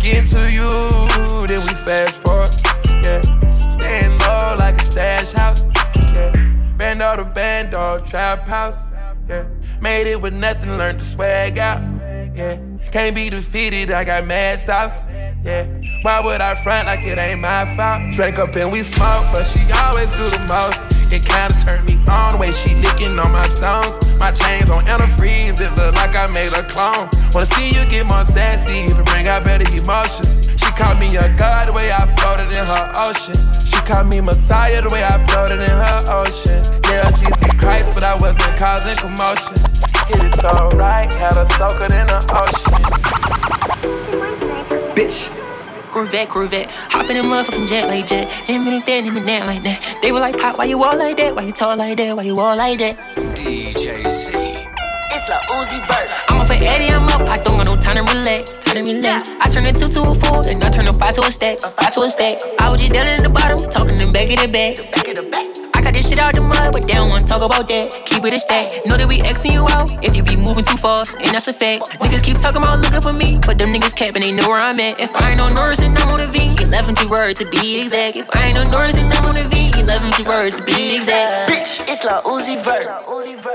Getting 0.01 0.25
to 0.25 0.53
you, 0.53 0.69
then 1.47 1.61
we 1.61 1.75
fast 1.85 2.23
forward. 2.23 2.51
Yeah. 3.05 3.21
Staying 3.53 4.19
low 4.19 4.57
like 4.59 4.81
a 4.83 4.85
stash 4.85 5.33
house. 5.33 5.69
Yeah. 6.13 6.33
Band 6.77 7.01
all 7.01 7.17
the 7.17 7.25
band 7.25 7.71
dog 7.71 8.05
trap 8.05 8.49
house. 8.49 8.83
Yeah. 9.29 9.47
Made 9.81 10.09
it 10.09 10.21
with 10.21 10.35
nothing, 10.35 10.77
learned 10.77 10.99
to 10.99 11.05
swag 11.05 11.57
out. 11.59 11.81
Yeah. 12.35 12.59
Can't 12.91 13.15
be 13.15 13.31
defeated, 13.31 13.93
I 13.93 14.03
got 14.03 14.27
mad 14.27 14.59
sauce. 14.59 15.07
Yeah. 15.45 15.67
Why 16.03 16.21
would 16.21 16.41
I 16.41 16.57
front 16.57 16.87
like 16.87 17.05
it 17.05 17.19
ain't 17.19 17.41
my 17.41 17.65
fault? 17.77 18.15
Drank 18.15 18.39
up 18.41 18.57
and 18.57 18.73
we 18.73 18.83
smoke, 18.83 19.25
but 19.33 19.45
she 19.45 19.61
always 19.73 20.11
do 20.11 20.31
the 20.31 20.45
most. 20.49 20.92
It 21.13 21.29
kinda 21.29 21.53
turned 21.61 21.85
me 21.85 22.01
on 22.09 22.33
the 22.33 22.39
way 22.39 22.51
she 22.51 22.75
licking 22.77 23.19
on 23.19 23.33
my 23.33 23.47
stones. 23.47 24.19
My 24.19 24.31
chains 24.33 24.71
on 24.71 24.81
antifreeze, 24.89 25.61
it 25.61 25.77
look 25.77 25.95
like 25.95 26.17
I 26.17 26.27
made 26.27 26.55
a 26.55 26.63
clone. 26.63 27.11
Wanna 27.35 27.45
see 27.45 27.69
you 27.69 27.85
get 27.85 28.07
more 28.07 28.25
sassy 28.25 28.89
if 28.89 28.99
it 28.99 29.05
bring 29.05 29.29
out 29.29 29.45
better 29.45 29.69
emotions. 29.77 30.49
She 30.57 30.71
called 30.73 30.99
me 31.01 31.15
a 31.19 31.29
god 31.29 31.69
the 31.69 31.75
way 31.75 31.93
I 31.93 32.07
floated 32.17 32.49
in 32.49 32.65
her 32.65 32.93
ocean. 32.97 33.37
She 33.61 33.77
called 33.85 34.09
me 34.09 34.23
Messiah 34.23 34.81
the 34.81 34.89
way 34.89 35.05
I 35.05 35.21
floated 35.29 35.61
in 35.61 35.77
her 35.85 36.01
ocean. 36.09 36.81
Yeah, 36.89 37.05
Jesus 37.11 37.53
Christ, 37.61 37.93
but 37.93 38.05
I 38.05 38.17
wasn't 38.17 38.57
causing 38.57 38.97
commotion. 38.97 39.53
It 40.09 40.23
is 40.33 40.41
alright, 40.43 41.13
had 41.13 41.37
her 41.37 41.45
soaking 41.61 41.93
in 41.93 42.07
the 42.09 42.21
ocean. 42.41 42.73
Bitch. 44.97 45.42
Corvette, 45.93 46.31
Corvette. 46.31 46.71
Hop 46.89 47.11
in 47.11 47.19
the 47.19 47.23
motherfucking 47.23 47.69
jet 47.69 47.87
like 47.87 48.07
jet. 48.07 48.27
Him 48.49 48.67
and 48.67 48.81
that, 48.81 49.05
him 49.05 49.15
and 49.15 49.29
that 49.29 49.45
like 49.47 49.63
that. 49.63 49.99
They 50.01 50.11
were 50.11 50.21
like, 50.21 50.39
Pop, 50.39 50.57
why 50.57 50.65
you 50.65 50.83
all 50.83 50.97
like 50.97 51.19
that? 51.19 51.37
Why 51.37 51.43
you 51.43 51.53
tall 51.53 51.77
like 51.77 51.99
that? 51.99 52.17
Why 52.17 52.23
you 52.23 52.41
all 52.41 52.57
like 52.57 52.79
that? 52.79 52.97
DJ 53.37 54.09
Z. 54.09 54.33
It's 55.13 55.29
like 55.29 55.43
Uzi 55.53 55.77
Vert. 55.87 56.09
I'm 56.31 56.41
up 56.41 56.47
for 56.47 56.55
Eddie, 56.55 56.89
I'm 56.89 57.07
up. 57.13 57.29
I 57.29 57.37
don't 57.37 57.59
got 57.59 57.67
no 57.67 57.77
time 57.77 57.97
to 58.01 58.11
relax. 58.11 58.53
Time 58.53 58.83
to 58.83 58.91
relax. 58.91 59.29
I 59.39 59.51
turn 59.51 59.67
a 59.67 59.73
two 59.75 59.87
to 59.93 60.01
a 60.01 60.15
four, 60.15 60.49
and 60.49 60.65
I 60.65 60.71
turn 60.71 60.89
a 60.89 60.95
five 60.95 61.13
to 61.17 61.21
a 61.27 61.31
stack. 61.31 61.59
A 61.63 61.69
five 61.69 61.93
to 61.93 62.01
a 62.01 62.09
stack. 62.09 62.39
I 62.59 62.73
was 62.73 62.81
just 62.81 62.95
down 62.95 63.07
in 63.07 63.23
the 63.23 63.29
bottom, 63.29 63.59
talking 63.71 63.97
them 63.97 64.13
back 64.13 64.31
of 64.33 64.41
the 64.41 64.49
back. 64.49 64.81
Back 64.91 65.09
of 65.09 65.17
the 65.17 65.29
back. 65.29 65.45
I 65.77 65.83
got 65.83 65.93
this 65.93 66.09
shit 66.09 66.19
out 66.19 66.35
the 66.35 66.41
mud, 66.41 66.73
but 66.73 66.87
they 66.87 66.95
don't 66.95 67.11
wanna 67.11 67.27
talk 67.27 67.43
about 67.43 67.69
that. 67.69 68.02
Keep 68.13 68.25
it 68.27 68.35
a 68.35 68.39
stack. 68.39 68.71
Know 68.85 68.97
that 68.99 69.09
we 69.09 69.25
Xing 69.25 69.53
you 69.57 69.65
out 69.71 69.89
if 70.05 70.15
you 70.15 70.23
be 70.23 70.37
moving 70.37 70.65
too 70.65 70.77
fast, 70.77 71.17
and 71.17 71.33
that's 71.33 71.49
a 71.49 71.53
fact. 71.53 71.97
Niggas 72.05 72.23
keep 72.23 72.37
talking 72.37 72.61
about 72.61 72.81
looking 72.81 73.01
for 73.01 73.13
me, 73.13 73.39
but 73.47 73.57
them 73.57 73.73
niggas 73.73 73.97
capping, 73.97 74.21
they 74.21 74.33
know 74.33 74.47
where 74.49 74.61
I'm 74.61 74.79
at. 74.81 75.01
If 75.01 75.17
I 75.17 75.33
ain't 75.33 75.41
on 75.41 75.55
Norris, 75.55 75.81
then 75.81 75.97
I'm 75.97 76.09
on 76.09 76.21
a 76.21 76.27
V. 76.27 76.53
11 76.61 76.95
G 76.97 77.07
word 77.07 77.37
to 77.37 77.49
be 77.49 77.81
exact. 77.81 78.19
If 78.19 78.29
I 78.37 78.49
ain't 78.49 78.59
on 78.59 78.71
Norris, 78.71 78.97
then 78.97 79.11
I'm 79.13 79.25
on 79.25 79.37
a 79.37 79.49
V. 79.49 79.73
11 79.81 80.13
G 80.13 80.25
word 80.25 80.53
to 80.53 80.63
be 80.63 80.97
exact. 80.97 81.49
Bitch, 81.49 81.81
it's 81.89 82.05
Lil 82.05 82.21
Uzi 82.29 82.61
Vert. 82.61 82.85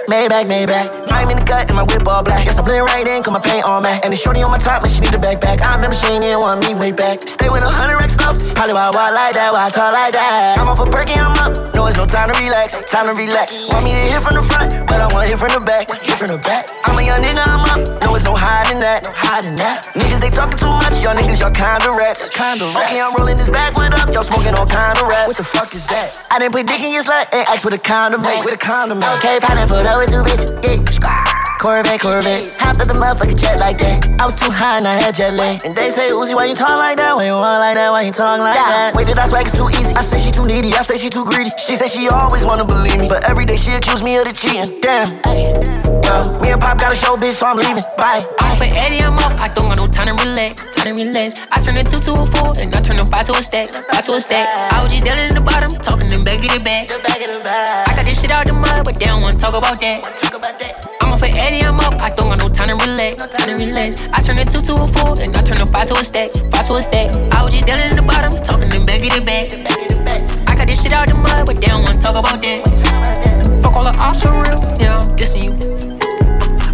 Maybach, 0.10 0.50
Maybach. 0.50 1.06
I'm 1.12 1.30
in 1.30 1.38
the 1.38 1.46
cut 1.46 1.70
and 1.70 1.78
my 1.78 1.84
whip 1.84 2.08
all 2.08 2.24
black. 2.24 2.46
Guess 2.46 2.58
I 2.58 2.64
blend 2.64 2.86
right 2.86 3.06
in, 3.06 3.22
cause 3.22 3.34
my 3.34 3.40
paint 3.40 3.66
all 3.66 3.82
matte. 3.82 4.04
And 4.06 4.12
the 4.14 4.18
shorty 4.18 4.42
on 4.42 4.50
my 4.50 4.58
top, 4.58 4.82
man, 4.82 4.92
she 4.92 5.02
need 5.02 5.14
a 5.14 5.22
backpack. 5.22 5.62
I 5.62 5.76
remember 5.76 5.96
she 5.96 6.08
ain't 6.08 6.26
even 6.26 6.40
want 6.40 6.66
me 6.66 6.74
way 6.74 6.92
back. 6.92 7.22
Stay 7.22 7.50
with 7.50 7.64
a 7.64 7.70
hundred 7.70 8.02
X 8.02 8.14
stuff. 8.14 8.38
Probably 8.56 8.74
why 8.74 8.88
I 8.88 8.92
walk 8.96 9.14
like 9.14 9.34
that, 9.36 9.54
why 9.54 9.68
I 9.68 9.70
talk 9.70 9.94
like 9.94 10.14
that. 10.14 10.58
I'm 10.58 10.68
off 10.70 10.80
a 10.80 10.90
perky, 10.90 11.14
I'm 11.14 11.36
up. 11.38 11.76
No, 11.76 11.86
it's 11.86 11.98
no 11.98 12.06
time 12.06 12.34
to 12.34 12.38
relax. 12.40 12.80
Time 12.90 13.06
to 13.06 13.14
relax. 13.14 13.70
Want 13.70 13.86
me 13.86 13.92
to 13.92 14.04
hit 14.10 14.22
from 14.22 14.40
the 14.40 14.47
front, 14.48 14.72
but 14.88 15.00
I 15.00 15.08
wanna 15.14 15.28
hit 15.28 15.40
from 15.40 15.54
the 15.54 15.60
back. 15.60 15.92
Hit 16.02 16.18
from 16.18 16.28
the 16.28 16.38
back. 16.38 16.68
I'm 16.86 16.98
a 16.98 17.04
young 17.04 17.22
nigga, 17.22 17.44
I'm 17.46 17.64
up. 17.68 17.82
No, 18.02 18.16
it's 18.16 18.26
no 18.26 18.36
hiding 18.36 18.80
that. 18.80 19.04
No 19.04 19.12
hiding 19.12 19.56
that. 19.58 19.88
Niggas, 19.96 20.20
they 20.20 20.30
talking 20.30 20.58
too 20.58 20.72
much. 20.72 21.04
Y'all 21.04 21.16
niggas, 21.16 21.40
y'all 21.40 21.52
kinda 21.52 21.92
rats. 21.94 22.30
Kinda 22.30 22.66
rats. 22.74 22.90
Okay, 22.90 23.02
I'm 23.02 23.14
rolling 23.16 23.38
this 23.38 23.50
backwood 23.50 23.94
up. 23.94 24.14
Y'all 24.14 24.24
smoking 24.24 24.56
all 24.56 24.66
kinda 24.66 25.04
rats. 25.06 25.28
What 25.28 25.38
the 25.38 25.44
fuck 25.44 25.72
is 25.74 25.88
that? 25.88 26.28
I 26.32 26.40
didn't 26.40 26.54
put 26.54 26.66
dick 26.66 26.82
in 26.82 26.94
your 26.94 27.04
slut 27.04 27.28
and 27.32 27.48
ask 27.48 27.64
with 27.64 27.74
a 27.74 27.78
condom. 27.78 28.24
Hey, 28.24 28.42
with 28.44 28.54
a 28.54 28.58
condom. 28.58 29.04
Okay, 29.20 29.40
pineapple, 29.42 29.84
that 29.84 29.98
was 29.98 30.08
too 30.08 30.24
bitch. 30.24 30.44
Yeah. 30.64 31.47
Corvette, 31.58 32.00
Corvette. 32.00 32.54
Hopped 32.62 32.82
up 32.82 32.88
the 32.88 32.94
motherfucking 32.94 33.40
jet 33.40 33.58
like 33.58 33.78
that. 33.80 34.06
I 34.22 34.26
was 34.26 34.36
too 34.36 34.52
high 34.52 34.78
and 34.78 34.88
I 34.88 35.02
had 35.02 35.16
jet 35.16 35.34
lag. 35.34 35.66
And 35.66 35.76
they 35.76 35.90
say, 35.90 36.14
Uzi, 36.14 36.36
why 36.36 36.46
you 36.46 36.56
talk 36.56 36.78
like 36.78 36.98
that? 36.98 37.16
Why 37.16 37.26
you 37.26 37.34
walk 37.34 37.58
like 37.58 37.76
that? 37.76 37.90
Why 37.90 38.02
you 38.06 38.12
talk 38.14 38.40
like 38.40 38.56
yeah. 38.62 38.94
that? 38.94 38.96
Wait, 38.96 39.08
did 39.08 39.18
I 39.18 39.28
swag? 39.28 39.48
It's 39.48 39.58
too 39.58 39.70
easy. 39.70 39.96
I 39.98 40.06
say 40.06 40.22
she 40.22 40.30
too 40.30 40.46
needy. 40.46 40.70
I 40.78 40.86
say 40.86 40.98
she 40.98 41.10
too 41.10 41.26
greedy. 41.26 41.50
She 41.58 41.74
say 41.76 41.90
she 41.90 42.08
always 42.10 42.46
wanna 42.46 42.66
believe 42.66 43.02
me. 43.02 43.10
But 43.10 43.26
every 43.26 43.46
day 43.46 43.58
she 43.58 43.74
accuse 43.74 44.04
me 44.04 44.18
of 44.18 44.30
the 44.30 44.34
cheating. 44.38 44.70
Damn. 44.86 45.18
Well, 46.06 46.40
me 46.40 46.54
and 46.54 46.62
Pop 46.62 46.78
got 46.78 46.94
a 46.94 46.96
show, 46.96 47.18
bitch, 47.18 47.42
so 47.42 47.48
I'm 47.50 47.58
leaving. 47.58 47.84
Bye. 47.98 48.22
I'm 48.40 48.56
for 48.58 48.70
Eddie, 48.70 49.02
I'm 49.02 49.18
up. 49.18 49.42
I 49.42 49.50
don't 49.50 49.68
got 49.68 49.82
no 49.82 49.88
time 49.88 50.14
to 50.14 50.16
relax. 50.24 50.64
Time 50.78 50.96
to 50.96 51.04
relax. 51.04 51.42
I 51.52 51.60
turn 51.60 51.76
a 51.76 51.84
two 51.84 51.98
to 51.98 52.22
a 52.22 52.26
four, 52.26 52.54
and 52.62 52.70
I 52.74 52.82
turn 52.86 53.00
a 53.00 53.06
five 53.06 53.26
to 53.28 53.34
a 53.34 53.42
stack. 53.42 53.74
Five 53.74 54.06
to 54.06 54.14
a 54.14 54.22
stack. 54.22 54.46
I 54.72 54.78
was 54.84 54.94
just 54.94 55.04
down 55.04 55.18
in 55.20 55.34
the 55.34 55.42
bottom, 55.42 55.74
talking 55.82 56.08
them 56.08 56.24
back 56.24 56.38
of 56.38 56.54
the 56.54 56.62
back. 56.62 56.92
I 56.94 57.96
got 57.98 58.06
this 58.06 58.22
shit 58.22 58.30
out 58.30 58.46
the 58.46 58.54
mud, 58.54 58.86
but 58.86 58.96
they 59.00 59.06
don't 59.06 59.22
wanna 59.22 59.38
talk 59.38 59.58
about 59.58 59.82
that. 59.82 60.06
I'm 60.06 60.14
up 61.18 61.30
for 61.30 61.38
Eddie, 61.38 61.64
I'm 61.64 61.80
up. 61.80 62.02
I 62.02 62.10
don't 62.14 62.30
got 62.30 62.40
no 62.40 62.50
time 62.50 62.70
to 62.70 62.86
relax. 62.86 63.26
Time 63.34 63.58
to 63.58 63.66
relax. 63.66 64.08
I 64.14 64.22
turn 64.22 64.38
a 64.40 64.46
two 64.46 64.62
to 64.62 64.74
a 64.84 64.88
four, 64.88 65.20
and 65.22 65.36
I 65.36 65.42
turn 65.42 65.62
a 65.62 65.66
five 65.66 65.88
to 65.90 65.96
a 65.96 66.04
stack. 66.04 66.30
Five 66.52 66.68
to 66.68 66.74
a 66.74 66.82
stack. 66.82 67.10
I 67.34 67.44
was 67.44 67.54
just 67.54 67.66
down 67.66 67.80
in 67.80 67.96
the 67.96 68.02
bottom, 68.02 68.32
talking 68.44 68.70
them 68.70 68.86
back 68.86 69.02
of 69.02 69.14
the 69.14 69.22
back. 69.22 69.52
I 70.48 70.56
got 70.56 70.68
this 70.68 70.82
shit 70.82 70.92
out 70.94 71.08
the 71.08 71.16
mud, 71.16 71.46
but 71.46 71.58
they 71.58 71.68
don't 71.68 71.84
wanna 71.84 72.00
talk 72.00 72.16
about 72.16 72.42
that. 72.42 72.62
Fuck 73.62 73.76
all 73.78 73.84
the 73.84 73.96
ops 73.98 74.22
for 74.22 74.32
real, 74.32 74.58
yeah, 74.80 75.00
I'm 75.00 75.16
dissing 75.16 75.44
you. 75.46 75.54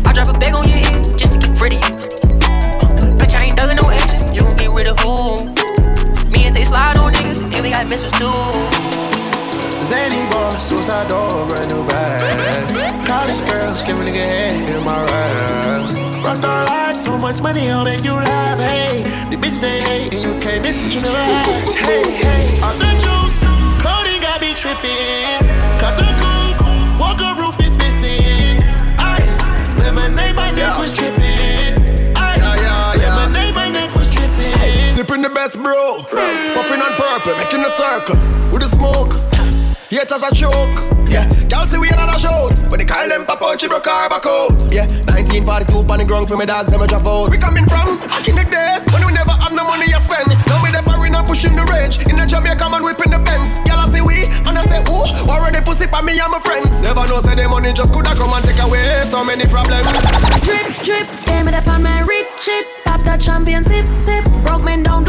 I 0.06 0.14
drop 0.14 0.30
a 0.30 0.38
bag 0.38 0.54
on 0.54 0.68
your 0.68 0.78
head 0.78 1.18
just 1.18 1.34
to 1.34 1.40
get 1.40 1.60
rid 1.62 1.74
of 1.74 1.80
you. 1.80 1.94
Bitch, 3.18 3.36
I 3.36 3.46
ain't 3.46 3.58
dugging 3.58 3.82
no 3.82 3.90
action, 3.90 4.34
you 4.34 4.42
gon' 4.42 4.58
get 4.58 4.70
rid 4.72 4.88
of 4.88 5.00
who? 5.00 5.40
Me 6.32 6.46
and 6.46 6.56
Tay 6.56 6.66
slide 6.66 6.98
on 6.98 7.14
niggas, 7.14 7.44
and 7.54 7.64
we 7.64 7.70
got 7.72 7.88
missiles 7.88 8.14
too. 8.14 8.93
Zany 9.84 10.26
boss, 10.32 10.70
suicide 10.70 11.10
door, 11.10 11.46
brand 11.46 11.70
new 11.70 11.86
bag. 11.88 13.06
College 13.06 13.40
girls, 13.46 13.84
give 13.84 14.00
a 14.00 14.04
nigga 14.04 14.16
head 14.16 14.70
in 14.70 14.84
my 14.84 14.96
raps. 15.04 15.94
Rockstar 16.24 16.66
life, 16.66 16.96
so 16.96 17.18
much 17.18 17.42
money, 17.42 17.70
I'll 17.70 17.84
make 17.84 18.04
you 18.04 18.14
laugh. 18.14 18.58
Hey, 18.58 19.04
the 19.30 19.36
bitch 19.36 19.60
they 19.60 19.82
hate, 19.82 20.14
and 20.14 20.24
you 20.24 20.40
can't 20.40 20.64
miss 20.64 20.78
what 20.80 20.94
you 20.94 21.02
never 21.02 21.18
had. 21.18 21.76
Hey, 21.76 22.12
hey, 22.12 22.62
off 22.62 22.80
the 22.80 22.92
juice, 23.04 23.44
clothing 23.84 24.22
got 24.22 24.40
me 24.40 24.54
tripping. 24.54 25.44
Cut 25.84 26.00
the 26.00 26.08
coupe, 26.16 26.64
walker 26.98 27.36
roof 27.36 27.60
is 27.60 27.76
missing. 27.76 28.64
Ice, 28.98 29.40
lemonade, 29.78 30.34
my 30.34 30.50
neck 30.52 30.80
was 30.80 30.94
tripping. 30.94 31.76
Ice, 32.16 32.40
lemonade, 33.04 33.54
my 33.54 33.68
neck 33.68 33.94
was 33.96 34.10
tripping. 34.16 34.96
Sipping 34.96 35.22
the 35.22 35.30
best, 35.30 35.62
bro. 35.62 36.04
Puffing 36.56 36.82
on 36.82 36.94
purple, 36.96 37.36
making 37.36 37.60
a 37.66 37.70
circle 37.76 38.16
with 38.50 38.62
the 38.62 38.70
smoke. 38.72 39.20
Haters 39.94 40.24
a 40.26 40.34
choke. 40.34 40.90
Yeah, 41.06 41.30
girl 41.46 41.70
say 41.70 41.78
we 41.78 41.86
another 41.94 42.18
show. 42.18 42.50
When 42.74 42.82
they 42.82 42.86
call 42.86 43.08
them 43.08 43.30
out, 43.30 43.62
she 43.62 43.68
broke 43.68 43.86
her 43.86 44.10
back 44.10 44.26
out. 44.26 44.58
Yeah, 44.74 44.90
1942 45.14 45.86
on 45.86 46.00
the 46.02 46.06
ground 46.06 46.28
for 46.28 46.36
me 46.36 46.50
dogs, 46.50 46.72
them 46.74 46.82
a 46.82 46.88
drop 46.88 47.06
out. 47.06 47.30
We 47.30 47.38
coming 47.38 47.70
from 47.70 48.02
back 48.02 48.26
in 48.26 48.34
the 48.34 48.42
days 48.42 48.82
when 48.90 49.06
we 49.06 49.14
never 49.14 49.38
have 49.38 49.54
no 49.54 49.62
money 49.62 49.86
to 49.94 50.02
spend. 50.02 50.34
Now 50.50 50.66
me 50.66 50.74
the 50.74 50.82
foreign 50.82 51.14
and 51.14 51.22
pushing 51.30 51.54
the 51.54 51.62
range. 51.70 52.02
In 52.10 52.18
the 52.18 52.26
Jamaica 52.26 52.74
man 52.74 52.82
whipping 52.82 53.14
the 53.14 53.22
Benz. 53.22 53.62
Girl 53.70 53.78
I 53.78 53.86
say 53.86 54.02
we 54.02 54.26
and 54.26 54.58
I 54.58 54.66
say 54.66 54.82
who? 54.82 54.98
Already 55.30 55.62
pussy 55.62 55.86
for 55.86 56.02
me 56.02 56.18
and 56.18 56.32
my 56.34 56.42
friends. 56.42 56.74
Never 56.82 57.06
know 57.06 57.22
say 57.22 57.38
the 57.38 57.46
money 57.46 57.70
just 57.70 57.94
coulda 57.94 58.18
come 58.18 58.34
and 58.34 58.42
take 58.42 58.58
away 58.66 59.06
so 59.06 59.22
many 59.22 59.46
problems. 59.46 59.94
Drip, 60.42 60.74
drip, 60.82 61.06
damn 61.30 61.46
it 61.46 61.54
up 61.54 61.70
on 61.70 61.86
my 61.86 62.02
rich 62.02 62.26
shit. 62.42 62.66
Pop 62.82 63.06
that 63.06 63.22
champagne, 63.22 63.62
sip, 63.62 63.86
sip. 64.02 64.26
Broke 64.42 64.66
men 64.66 64.82
don't 64.82 65.03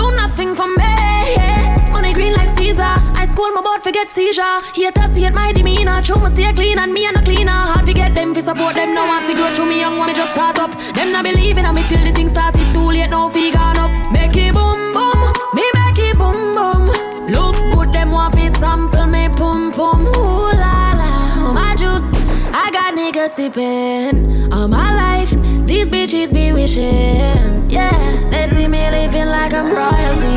I 3.47 3.51
my 3.55 3.61
board 3.61 3.83
forget 3.83 4.09
seizure. 4.09 4.63
Haters 4.75 5.11
see 5.15 5.27
it 5.27 5.35
my 5.35 5.53
demeanor. 5.53 6.01
True 6.01 6.17
must 6.17 6.37
stay 6.37 6.51
clean 6.53 6.79
and 6.79 6.93
me 6.93 7.05
and 7.07 7.17
a 7.17 7.23
cleaner. 7.23 7.53
Hard 7.53 7.85
to 7.87 7.93
get 7.93 8.15
them, 8.15 8.35
fi 8.35 8.41
support 8.41 8.75
them. 8.75 8.95
No 8.95 9.05
one 9.05 9.27
see 9.27 9.35
grow 9.35 9.53
through 9.53 9.67
me 9.67 9.81
young 9.81 9.99
one 9.99 10.09
me 10.09 10.15
just 10.15 10.33
start 10.33 10.59
up. 10.59 10.73
Them 10.95 11.13
not 11.13 11.25
believing 11.25 11.67
on 11.67 11.75
me 11.75 11.85
till 11.89 12.03
the 12.03 12.13
thing 12.13 12.29
started 12.29 12.73
too 12.73 12.89
late. 12.89 13.11
Now 13.11 13.29
fi 13.29 13.51
gone 13.51 13.77
up. 13.77 13.91
Make 14.13 14.37
it 14.37 14.55
boom 14.55 14.93
boom, 14.97 15.21
me 15.53 15.65
make 15.77 16.01
it 16.09 16.17
boom 16.17 16.55
boom. 16.57 16.89
Look 17.29 17.57
good, 17.75 17.93
them 17.93 18.13
want 18.13 18.35
fi 18.35 18.49
sample 18.59 19.07
me 19.07 19.29
pum 19.29 19.73
pum. 19.73 20.07
Ooh 20.09 20.49
la 20.63 20.97
la, 20.97 21.53
my 21.53 21.75
juice. 21.77 22.09
I 22.53 22.71
got 22.73 22.95
niggas 22.95 23.37
sipping 23.37 24.53
all 24.53 24.69
my 24.69 24.89
life. 24.95 25.31
These 25.67 25.89
bitches 25.89 26.33
be 26.33 26.53
wishing, 26.53 27.69
yeah. 27.69 27.93
They 28.31 28.49
see 28.55 28.69
me 28.69 28.89
living 28.91 29.27
like 29.27 29.53
I'm 29.53 29.71
royalty. 29.71 30.37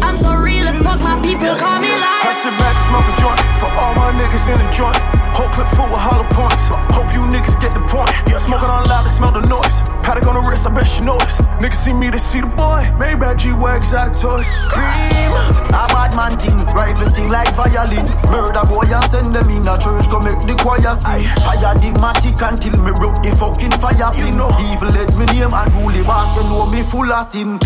I'm 0.00 0.16
so 0.18 0.34
real 0.36 0.68
as 0.68 0.78
fuck, 0.82 1.00
my 1.00 1.20
people 1.20 1.56
call 1.56 1.80
me 1.80 1.90
like. 1.90 2.13
I 2.34 2.42
sit 2.42 2.58
back, 2.58 2.74
smoke 2.90 3.06
a 3.06 3.14
joint 3.22 3.38
for 3.62 3.70
all 3.78 3.94
my 3.94 4.10
niggas 4.10 4.42
in 4.50 4.58
the 4.58 4.66
joint. 4.74 4.98
Whole 5.38 5.50
clip 5.54 5.70
full 5.70 5.86
with 5.86 6.02
hollow 6.02 6.26
points. 6.34 6.66
Hope 6.90 7.14
you 7.14 7.22
niggas 7.30 7.54
get 7.62 7.70
the 7.70 7.82
point. 7.86 8.10
Yeah, 8.26 8.42
smoking 8.42 8.66
on 8.66 8.90
loud 8.90 9.06
to 9.06 9.10
smell 9.14 9.30
the 9.30 9.42
noise. 9.46 9.74
Patek 10.02 10.26
on 10.26 10.34
the 10.34 10.42
wrist, 10.42 10.66
I 10.66 10.74
bet 10.74 10.82
she 10.82 11.06
notice. 11.06 11.38
Niggas 11.62 11.78
see 11.86 11.94
me, 11.94 12.10
they 12.10 12.18
see 12.18 12.42
the 12.42 12.50
boy. 12.50 12.90
Maybach 12.98 13.38
G-Wag, 13.38 13.86
exotic 13.86 14.18
toys. 14.18 14.50
Scream, 14.66 15.30
a 15.70 15.86
bad 15.94 16.10
man 16.18 16.34
thing. 16.34 16.58
Rifle 16.74 17.06
sing 17.14 17.30
like 17.30 17.54
violin. 17.54 18.02
Murder 18.26 18.66
boy 18.66 18.82
and 18.82 19.06
send 19.14 19.30
them 19.30 19.46
in 19.54 19.62
a 19.70 19.78
church, 19.78 20.10
go 20.10 20.18
make 20.18 20.42
the 20.42 20.58
choir 20.58 20.82
sing. 20.98 21.30
Fire 21.46 21.74
the 21.78 21.94
matic 22.02 22.42
until 22.42 22.74
me 22.82 22.90
broke 22.98 23.22
the 23.22 23.30
fucking 23.38 23.78
fire 23.78 24.10
pin. 24.10 24.42
Evil 24.42 24.90
let 24.90 25.10
me 25.14 25.24
name 25.30 25.54
and 25.54 25.70
the 25.70 26.02
boss, 26.02 26.34
you 26.34 26.42
know 26.50 26.66
me 26.66 26.82
full 26.82 27.06
of 27.06 27.30
sin. 27.30 27.62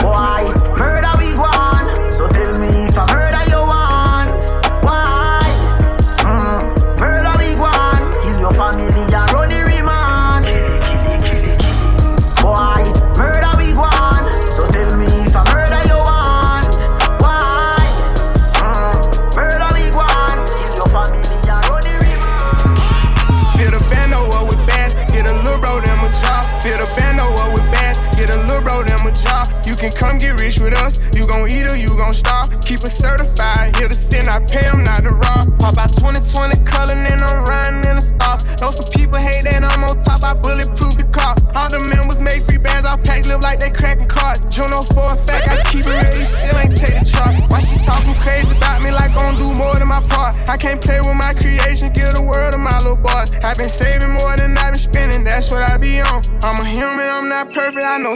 Why? 0.00 0.48
Murder 0.80 1.12
we 1.20 1.36
go 1.36 1.44
on. 1.44 1.84
So 2.12 2.28
tell 2.28 2.56
me 2.56 2.68
if 2.88 2.96
I 2.96 3.11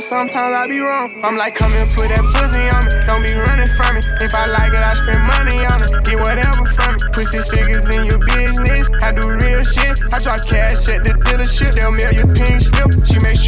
sometimes 0.07 0.55
I 0.55 0.67
be 0.71 0.79
wrong. 0.79 1.11
I'm 1.23 1.37
like, 1.37 1.55
come 1.59 1.73
and 1.75 1.91
put 1.91 2.09
that 2.15 2.23
pussy 2.31 2.63
on 2.71 2.83
me, 2.87 2.95
don't 3.11 3.23
be 3.27 3.35
running 3.35 3.71
from 3.75 3.99
me. 3.99 4.03
If 4.23 4.31
I 4.31 4.47
like 4.55 4.71
it, 4.71 4.83
I 4.83 4.95
spend 4.95 5.23
money 5.35 5.67
on 5.67 5.79
it, 5.83 5.91
get 6.07 6.19
whatever 6.23 6.63
from 6.79 6.95
me. 6.95 7.01
Put 7.11 7.27
six 7.27 7.51
figures 7.51 7.87
in 7.91 8.07
your 8.07 8.23
business, 8.23 8.87
I 9.03 9.11
do 9.11 9.27
real 9.27 9.67
shit. 9.67 9.99
I 10.15 10.23
drop 10.23 10.39
cash 10.47 10.87
at 10.87 11.03
the 11.03 11.13
dealership, 11.27 11.75
they'll 11.75 11.91
mail 11.91 12.15
your 12.15 12.31
pink 12.39 12.63
slip. 12.63 12.95
She 13.03 13.19
make 13.19 13.39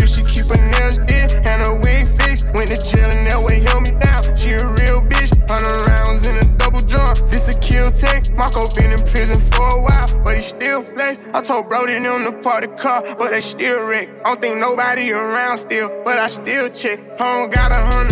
told 11.59 11.68
Brody 11.68 11.99
them 11.99 12.25
to 12.25 12.33
party 12.42 12.68
car, 12.68 13.03
but 13.16 13.31
they 13.31 13.40
still 13.40 13.83
wreck. 13.83 14.09
I 14.25 14.31
don't 14.31 14.40
think 14.40 14.59
nobody 14.59 15.11
around 15.11 15.59
still, 15.59 15.88
but 16.05 16.18
I 16.18 16.29
still 16.29 16.71
check. 16.71 17.01
Don't 17.18 17.53
got 17.53 17.71
a 17.73 17.81
hundred 17.81 18.08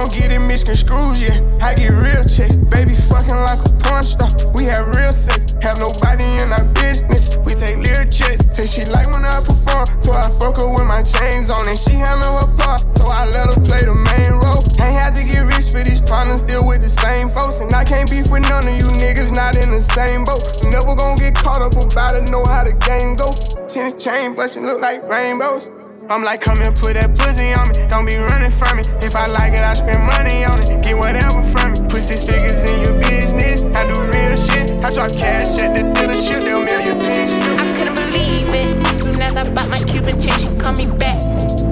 don't 0.00 0.14
get 0.16 0.32
it 0.32 0.40
misconstrued 0.40 1.18
yet. 1.18 1.42
I 1.60 1.74
get 1.74 1.92
real 1.92 2.24
checks, 2.24 2.56
baby 2.56 2.94
fucking 3.12 3.36
like 3.36 3.60
a 3.60 3.70
porn 3.84 4.02
star. 4.02 4.32
We 4.56 4.64
have 4.64 4.88
real 4.96 5.12
sex, 5.12 5.52
have 5.60 5.76
nobody 5.76 6.24
in 6.24 6.48
our 6.56 6.64
business. 6.72 7.36
We 7.44 7.52
take 7.52 7.76
lyric 7.76 8.10
checks, 8.10 8.48
say 8.56 8.64
she 8.64 8.82
like 8.96 9.12
when 9.12 9.28
I 9.28 9.36
perform, 9.44 9.84
so 10.00 10.16
I 10.16 10.32
fuck 10.40 10.56
her 10.56 10.68
with 10.72 10.88
my 10.88 11.04
chains 11.04 11.52
on, 11.52 11.68
and 11.68 11.76
she 11.76 12.00
handle 12.00 12.32
her 12.40 12.48
part, 12.56 12.80
so 12.96 13.12
I 13.12 13.28
let 13.28 13.52
her 13.52 13.60
play 13.60 13.84
the 13.84 13.92
main 13.92 14.40
role. 14.40 14.64
Ain't 14.80 14.96
had 14.96 15.14
to 15.20 15.24
get 15.24 15.44
rich 15.44 15.68
for 15.68 15.84
these 15.84 16.00
problems. 16.00 16.40
still 16.40 16.64
with 16.66 16.80
the 16.80 16.88
same 16.88 17.28
folks, 17.28 17.60
and 17.60 17.72
I 17.74 17.84
can't 17.84 18.08
beef 18.08 18.32
with 18.32 18.48
none 18.48 18.64
of 18.64 18.72
you 18.72 18.88
niggas, 18.96 19.36
not 19.36 19.60
in 19.60 19.68
the 19.68 19.84
same 19.84 20.24
boat. 20.24 20.40
Never 20.72 20.96
gonna 20.96 21.20
get 21.20 21.34
caught 21.34 21.60
up 21.60 21.76
about 21.76 22.16
it, 22.16 22.30
know 22.32 22.44
how 22.48 22.64
the 22.64 22.72
game 22.72 23.20
go. 23.20 23.28
Ten 23.68 23.98
chain 23.98 24.34
bustin' 24.34 24.64
look 24.64 24.80
like 24.80 25.04
rainbows. 25.04 25.70
I'm 26.10 26.24
like, 26.24 26.40
come 26.40 26.58
and 26.58 26.74
put 26.74 26.98
that 26.98 27.14
pussy 27.14 27.54
on 27.54 27.70
me. 27.70 27.86
Don't 27.86 28.02
be 28.02 28.18
running 28.18 28.50
from 28.50 28.82
me. 28.82 28.84
If 28.98 29.14
I 29.14 29.30
like 29.30 29.54
it, 29.54 29.62
I 29.62 29.78
spend 29.78 30.02
money 30.02 30.42
on 30.42 30.58
it. 30.58 30.82
Get 30.82 30.98
whatever 30.98 31.38
from 31.54 31.70
me. 31.70 31.86
Put 31.86 32.02
six 32.02 32.26
figures 32.26 32.66
in 32.66 32.82
your 32.82 32.98
business. 32.98 33.62
I 33.78 33.86
do 33.86 33.94
real 34.10 34.34
shit. 34.34 34.74
I 34.82 34.90
drop 34.90 35.14
cash 35.14 35.54
at 35.62 35.70
the 35.70 35.86
dealership. 35.86 36.42
They'll 36.42 36.66
mail 36.66 36.82
your 36.82 36.98
bitch. 36.98 37.30
I 37.30 37.66
couldn't 37.78 37.94
believe 37.94 38.50
it. 38.50 38.74
As 38.90 39.06
soon 39.06 39.22
as 39.22 39.38
I 39.38 39.46
bought 39.54 39.70
my 39.70 39.78
Cuban 39.86 40.18
chain, 40.18 40.34
she 40.34 40.50
call 40.58 40.74
me 40.74 40.90
back. 40.98 41.22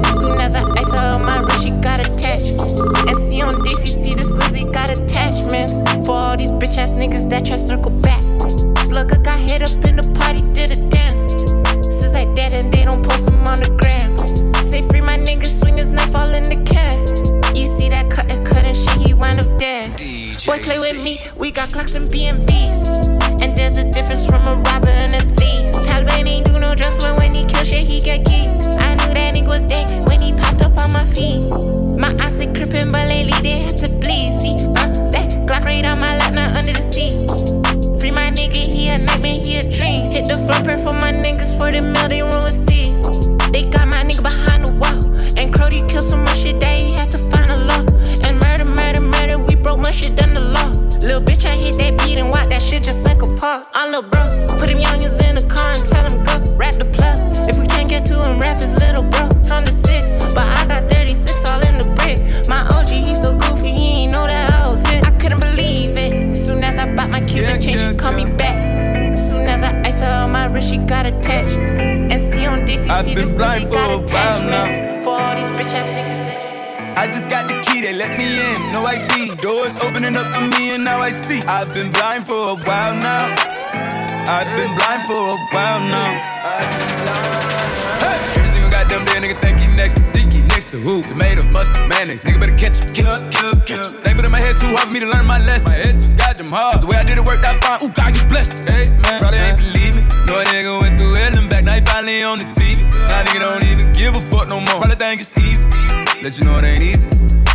As 0.06 0.14
soon 0.22 0.38
as 0.38 0.54
I 0.54 0.62
ice 0.70 0.92
her 0.94 1.18
on 1.18 1.26
my 1.26 1.42
wrist, 1.42 1.66
she 1.66 1.74
got 1.82 1.98
attached. 1.98 2.54
And 3.10 3.18
see 3.18 3.42
on 3.42 3.50
DCC, 3.66 4.14
this 4.14 4.30
glizzy 4.30 4.70
got 4.70 4.86
attachments. 4.86 5.82
For 6.06 6.14
all 6.14 6.38
these 6.38 6.54
bitch 6.62 6.78
ass 6.78 6.94
niggas 6.94 7.26
that 7.34 7.42
try 7.42 7.58
to 7.58 7.58
circle 7.58 7.90
back. 8.06 8.22
Slugger 8.86 9.18
got 9.18 9.42
hit 9.42 9.66
up 9.66 9.74
in 9.82 9.98
the 9.98 10.06
party, 10.14 10.46
did 10.54 10.70
a 10.70 10.78
dance. 10.86 10.97
Boy, 20.48 20.60
play 20.60 20.78
with 20.78 21.04
me, 21.04 21.20
we 21.36 21.50
got 21.50 21.70
clocks 21.72 21.94
and 21.94 22.10
BNBs. 22.10 23.42
And 23.42 23.54
there's 23.54 23.76
a 23.76 23.84
difference 23.92 24.24
from 24.24 24.40
a 24.46 24.54
robber 24.54 24.88
and 24.88 25.14
a 25.14 25.20
thief. 25.36 25.74
Taliban 25.84 26.26
ain't 26.26 26.46
do 26.46 26.58
no 26.58 26.74
drugs, 26.74 26.96
but 26.96 27.18
when 27.18 27.34
he 27.34 27.44
kill 27.44 27.64
shit, 27.64 27.86
he 27.86 28.00
get 28.00 28.24
geek. 28.24 28.48
I 28.80 28.94
knew 28.94 29.12
that 29.12 29.34
nigga 29.34 29.46
was 29.46 29.66
dead 29.66 30.08
when 30.08 30.22
he 30.22 30.32
popped 30.32 30.62
up 30.62 30.78
on 30.78 30.90
my 30.90 31.04
feet. 31.12 31.44
My 32.00 32.16
eyes 32.24 32.40
are 32.40 32.50
crippin', 32.54 32.90
but 32.90 33.06
lately 33.08 33.38
they 33.42 33.60
had 33.60 33.76
to 33.76 33.94
bleed. 33.96 34.37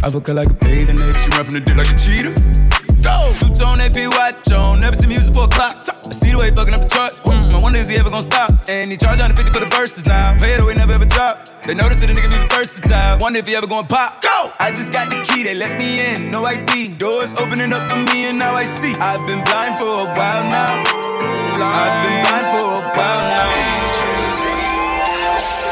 I 0.03 0.09
fuck 0.09 0.27
her 0.27 0.33
like 0.33 0.49
a 0.49 0.53
bathing 0.53 0.99
ape. 0.99 1.15
She 1.15 1.29
run 1.31 1.45
from 1.47 1.53
the 1.55 1.63
dick 1.63 1.79
like 1.79 1.87
a 1.87 1.95
cheetah. 1.95 2.35
Go! 2.99 3.31
Two 3.39 3.55
tone 3.55 3.79
AP 3.79 3.95
watch 4.11 4.51
on. 4.51 4.81
Never 4.81 4.97
see 4.97 5.07
music 5.07 5.33
for 5.33 5.45
a 5.45 5.47
clock. 5.47 5.79
I 6.03 6.11
see 6.11 6.35
the 6.35 6.37
way 6.37 6.49
he 6.49 6.51
fucking 6.51 6.73
up 6.75 6.83
the 6.83 6.91
charts. 6.91 7.21
Mm, 7.21 7.55
I 7.55 7.59
wonder 7.63 7.79
is 7.79 7.87
he 7.87 7.95
ever 7.95 8.09
gonna 8.09 8.21
stop? 8.21 8.51
And 8.67 8.91
he 8.91 8.97
charge 8.97 9.23
150 9.23 9.55
for 9.55 9.63
the 9.63 9.71
verses 9.71 10.05
now. 10.05 10.35
Pay 10.37 10.55
it 10.55 10.59
away, 10.59 10.73
never 10.73 10.91
ever 10.91 11.05
drop. 11.05 11.47
They 11.63 11.73
notice 11.73 12.01
that 12.01 12.07
the 12.07 12.19
nigga 12.19 12.27
music 12.27 12.51
versatile. 12.51 13.17
Wonder 13.19 13.39
if 13.39 13.47
he 13.47 13.55
ever 13.55 13.65
gonna 13.65 13.87
pop. 13.87 14.21
Go! 14.21 14.51
I 14.59 14.71
just 14.75 14.91
got 14.91 15.07
the 15.07 15.23
key, 15.23 15.43
they 15.43 15.55
let 15.55 15.79
me 15.79 16.03
in. 16.03 16.31
No 16.31 16.43
ID. 16.43 16.99
Doors 16.99 17.33
opening 17.39 17.71
up 17.71 17.87
for 17.89 18.03
me 18.11 18.27
and 18.27 18.37
now 18.37 18.55
I 18.55 18.65
see. 18.65 18.91
I've 18.99 19.23
been 19.23 19.39
blind 19.47 19.79
for 19.79 20.03
a 20.03 20.07
while 20.19 20.43
now. 20.51 20.83
I've 21.63 21.95
been 22.03 22.19
blind 22.27 22.47
for 22.51 22.75
a 22.75 22.91
while 22.91 23.23
now. 23.31 23.47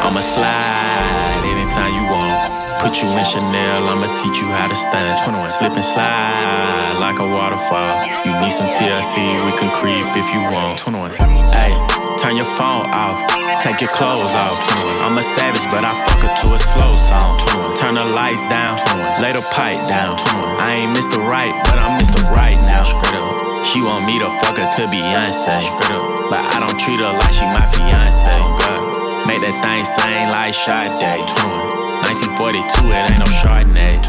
I'ma 0.08 0.22
slide 0.22 1.31
anytime 1.72 1.96
you 1.96 2.06
want. 2.12 2.36
Put 2.84 3.00
you 3.00 3.08
in 3.08 3.24
Chanel, 3.24 3.82
I'ma 3.88 4.10
teach 4.20 4.42
you 4.42 4.48
how 4.52 4.68
to 4.68 4.76
stand. 4.76 5.20
21, 5.24 5.50
slip 5.50 5.74
and 5.74 5.86
slide 5.86 6.98
like 7.00 7.20
a 7.20 7.28
waterfall. 7.28 8.04
You 8.26 8.34
need 8.42 8.52
some 8.52 8.68
TLC, 8.76 9.16
we 9.46 9.52
can 9.58 9.72
creep 9.80 10.06
if 10.18 10.28
you 10.34 10.42
want. 10.52 10.80
21, 10.80 11.12
hey, 11.56 11.72
turn 12.20 12.36
your 12.36 12.50
phone 12.58 12.90
off, 12.92 13.16
take 13.64 13.80
your 13.80 13.92
clothes 13.94 14.34
off. 14.36 14.58
21, 14.84 15.06
I'm 15.06 15.18
a 15.18 15.24
savage, 15.38 15.64
but 15.72 15.86
I 15.86 15.94
fuck 15.94 16.22
her 16.28 16.34
to 16.44 16.48
a 16.56 16.60
slow 16.60 16.94
song. 17.08 17.38
21, 17.40 17.78
turn 17.78 17.94
the 17.96 18.06
lights 18.06 18.44
down, 18.50 18.78
21, 18.78 19.22
lay 19.22 19.32
the 19.32 19.46
pipe 19.54 19.80
down. 19.88 20.18
21, 20.18 20.60
I 20.60 20.84
ain't 20.84 20.98
Mr. 20.98 21.22
Right, 21.24 21.54
but 21.70 21.80
I'm 21.80 22.00
Mr. 22.00 22.20
Right 22.32 22.60
now. 22.68 22.84
She 23.72 23.80
want 23.80 24.06
me 24.06 24.20
to 24.20 24.26
fuck 24.42 24.58
her 24.58 24.68
to 24.68 24.84
Beyonce. 24.92 25.64
But 26.28 26.42
I 26.44 26.60
don't 26.60 26.80
treat 26.80 27.00
her 27.00 27.14
like 27.14 27.32
she 27.32 27.46
my 27.46 27.66
fiance. 27.66 28.42
Oh. 28.44 28.90
Make 29.28 29.42
that 29.42 29.56
thing 29.62 29.84
sing 29.86 30.30
like 30.30 30.54
Sade. 30.54 31.81
1942, 32.02 32.92
it 32.92 33.12
ain't 33.12 33.20
no 33.20 33.30
Chardonnay. 33.42 34.00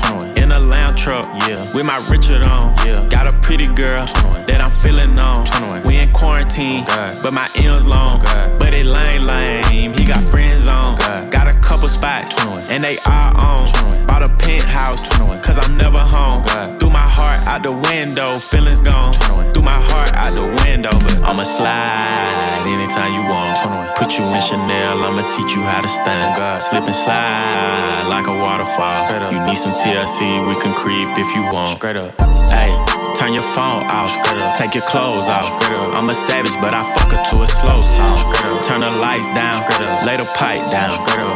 In 0.40 0.50
a 0.52 0.59
lounge 0.59 1.00
truck, 1.00 1.26
yeah. 1.46 1.61
With 1.74 1.87
my 1.87 1.98
Richard 2.11 2.42
on, 2.42 2.74
yeah. 2.85 3.07
Got 3.09 3.33
a 3.33 3.37
pretty 3.38 3.66
girl 3.66 4.07
that 4.48 4.61
I'm 4.61 4.70
feeling 4.83 5.18
on. 5.18 5.46
We 5.87 5.98
in 5.98 6.11
quarantine, 6.12 6.85
but 6.87 7.33
my 7.33 7.48
M's 7.57 7.87
long. 7.87 8.20
But 8.59 8.74
it 8.74 8.87
lame, 8.87 9.26
lame. 9.26 9.92
He 9.94 10.05
got 10.05 10.22
friends 10.31 10.68
on. 10.68 10.96
Got 11.31 11.46
a 11.55 11.59
couple 11.61 11.88
spots, 11.88 12.35
and 12.70 12.83
they 12.83 12.98
are 13.07 13.31
on. 13.37 13.68
Bought 14.07 14.22
a 14.22 14.35
penthouse, 14.37 15.07
cause 15.44 15.59
I'm 15.59 15.76
never 15.76 15.98
home. 15.98 16.42
Threw 16.78 16.90
my 16.90 16.98
heart 16.98 17.46
out 17.46 17.62
the 17.62 17.72
window, 17.72 18.37
feelings 18.37 18.81
gone. 18.81 19.14
Threw 19.52 19.62
my 19.62 19.78
heart 19.78 20.12
out 20.14 20.33
the 20.35 20.48
window, 20.64 20.90
but 20.90 21.18
I'ma 21.22 21.44
slide 21.44 22.64
anytime 22.66 23.12
you 23.14 23.22
want. 23.31 23.96
Put 23.96 24.18
you 24.18 24.24
in 24.24 24.40
Chanel, 24.40 25.05
I'ma 25.05 25.22
teach 25.31 25.55
you 25.55 25.62
how 25.62 25.81
to 25.81 25.88
stand. 25.88 26.62
Slip 26.62 26.85
and 26.85 26.96
slide 26.96 27.81
like 28.08 28.26
a 28.26 28.34
waterfall. 28.34 29.32
You 29.32 29.40
need 29.46 29.58
some 29.58 29.74
TLC, 29.74 30.46
we 30.48 30.54
can 30.60 30.74
creep 30.74 31.08
if 31.18 31.34
you 31.34 31.42
want. 31.52 31.78
Straight 31.78 31.96
up. 31.96 32.14
Hey, 32.52 32.70
turn 33.14 33.32
your 33.32 33.46
phone 33.56 33.84
off. 33.88 34.12
Take 34.58 34.74
your 34.74 34.84
clothes 34.84 35.28
off. 35.28 35.48
I'm 35.96 36.08
a 36.10 36.14
savage, 36.14 36.54
but 36.60 36.74
I 36.74 36.80
fuck 36.94 37.10
her 37.12 37.22
to 37.30 37.42
a 37.42 37.46
slow 37.46 37.82
song. 37.82 38.18
Turn 38.62 38.80
the 38.80 38.90
lights 38.90 39.26
down. 39.34 39.62
Lay 40.06 40.16
the 40.16 40.28
pipe 40.36 40.62
down. 40.70 40.92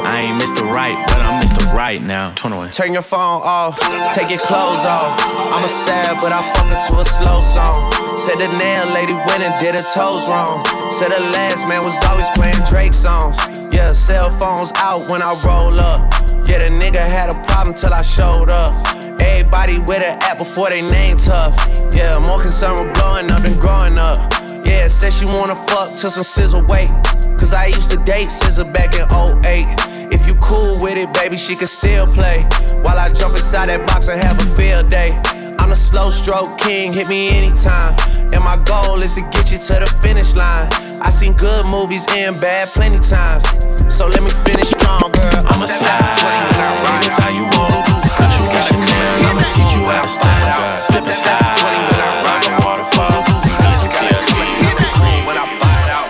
I 0.07 0.27
ain't 0.27 0.43
Mr. 0.43 0.63
Right, 0.71 0.97
but 1.09 1.21
I'm 1.21 1.43
Mr. 1.43 1.73
Right 1.73 2.03
now. 2.03 2.33
21. 2.35 2.71
Turn 2.71 2.93
your 2.93 3.03
phone 3.03 3.43
off, 3.45 3.79
take 4.15 4.31
your 4.31 4.39
clothes 4.41 4.85
off. 4.85 5.19
I'm 5.55 5.65
a 5.65 5.69
sad, 5.69 6.19
but 6.21 6.33
I 6.33 6.41
fuck 6.55 6.67
her 6.73 6.81
to 6.89 7.01
a 7.01 7.05
slow 7.05 7.41
song. 7.41 7.93
Said 8.17 8.39
the 8.39 8.49
nail 8.49 8.87
lady 8.95 9.15
went 9.15 9.43
and 9.43 9.55
did 9.61 9.75
her 9.75 9.85
toes 9.95 10.27
wrong. 10.27 10.65
Said 10.91 11.11
the 11.11 11.21
last 11.21 11.69
man 11.69 11.85
was 11.85 11.97
always 12.07 12.29
playing 12.31 12.61
Drake 12.69 12.95
songs. 12.95 13.39
Yeah, 13.73 13.93
cell 13.93 14.31
phones 14.39 14.73
out 14.77 15.09
when 15.11 15.23
I 15.23 15.35
roll 15.47 15.79
up. 15.79 16.16
Yeah, 16.47 16.59
the 16.59 16.71
nigga 16.71 17.03
had 17.03 17.29
a 17.29 17.35
problem 17.47 17.75
till 17.75 17.93
I 17.93 18.03
showed 18.03 18.51
up. 18.51 18.73
Everybody 19.21 19.79
with 19.79 20.03
an 20.03 20.17
app 20.23 20.39
before 20.39 20.71
they 20.71 20.81
name 20.91 21.19
tough. 21.19 21.55
Yeah, 21.93 22.19
more 22.19 22.41
concerned 22.41 22.79
with 22.79 22.95
blowing 22.95 23.31
up 23.31 23.43
than 23.43 23.59
growing 23.59 23.99
up. 23.99 24.19
Yeah, 24.65 24.87
said 24.89 25.13
she 25.13 25.25
wanna 25.25 25.57
fuck 25.67 25.89
till 25.99 26.11
some 26.11 26.23
SZA 26.23 26.63
wait. 26.69 26.91
Cause 27.39 27.53
I 27.53 27.67
used 27.67 27.91
to 27.91 27.99
date 27.99 28.29
SZA 28.29 28.73
back 28.73 28.95
in 28.95 29.03
08. 29.11 30.15
If 30.15 30.27
you 30.27 30.35
cool 30.37 30.81
with 30.81 30.97
it, 30.97 31.13
baby, 31.13 31.37
she 31.37 31.57
can 31.57 31.67
still 31.67 32.07
play. 32.07 32.43
While 32.83 32.99
I 32.99 33.13
jump 33.13 33.35
inside 33.35 33.67
that 33.67 33.87
box 33.89 34.09
and 34.09 34.23
have 34.23 34.41
a 34.41 34.57
field 34.57 34.89
day. 34.89 35.19
I'm 35.59 35.71
the 35.71 35.75
slow 35.75 36.11
stroke 36.11 36.59
king, 36.59 36.93
hit 36.93 37.09
me 37.09 37.31
anytime. 37.31 37.97
And 38.47 38.61
my 38.61 38.65
goal 38.65 39.03
is 39.03 39.15
to 39.15 39.23
get 39.33 39.51
you 39.51 39.59
to 39.59 39.75
the 39.81 39.87
finish 40.03 40.35
line. 40.35 40.69
I 41.03 41.11
seen 41.11 41.33
good 41.35 41.67
movies 41.67 42.07
and 42.11 42.39
bad 42.41 42.69
plenty 42.69 42.99
times. 42.99 43.45
So 43.93 44.07
let 44.07 44.23
me 44.23 44.31
finish 44.47 44.71
strong, 44.71 45.11
girl. 45.11 45.43
I'ma 45.51 45.67
slide 45.67 46.55
anytime 47.03 47.35
you 47.35 47.45
want. 47.59 47.87
Put 48.15 48.31
you 48.39 48.47
in 48.47 48.63
Chanel, 48.63 49.27
I'ma 49.27 49.43
teach 49.51 49.75
you 49.75 49.83
how 49.91 50.03
to 50.03 50.09
stand. 50.09 50.83
Slip 50.83 51.05
and 51.05 51.15
slide 51.15 51.43
like 52.23 52.47
a 52.47 52.55
waterfall. 52.63 53.27
You 53.47 53.55
need 53.67 53.77
some 53.83 53.91
TLC, 53.91 54.31
we 54.63 54.71
can 54.79 54.91
creep 54.95 55.23
when 55.27 55.37
I 55.39 55.45
find 55.59 55.91
out. 55.91 56.07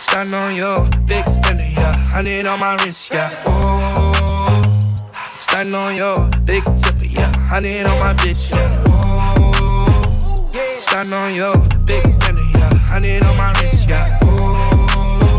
Stand 0.00 0.34
on 0.34 0.54
your 0.54 0.76
big 1.06 1.26
spender, 1.28 1.64
yeah. 1.64 1.96
Hundred 2.12 2.46
on 2.46 2.60
my 2.60 2.76
wrist, 2.84 3.08
yeah. 3.12 3.28
Oh, 3.46 4.62
stand 5.16 5.74
on 5.74 5.96
your 5.96 6.16
big 6.44 6.64
tipper, 6.76 7.06
yeah. 7.08 7.32
Hundred 7.48 7.86
on 7.86 7.98
my 8.00 8.12
bitch, 8.14 8.50
yeah. 8.50 8.84
Oh, 8.88 8.99
stand 10.90 11.14
on 11.14 11.32
your 11.32 11.54
big 11.86 12.04
spender, 12.04 12.42
yeah. 12.58 12.68
Hundred 12.90 13.24
on 13.24 13.36
my 13.36 13.52
wrist, 13.60 13.88
yeah. 13.88 14.18
Oh, 14.24 15.36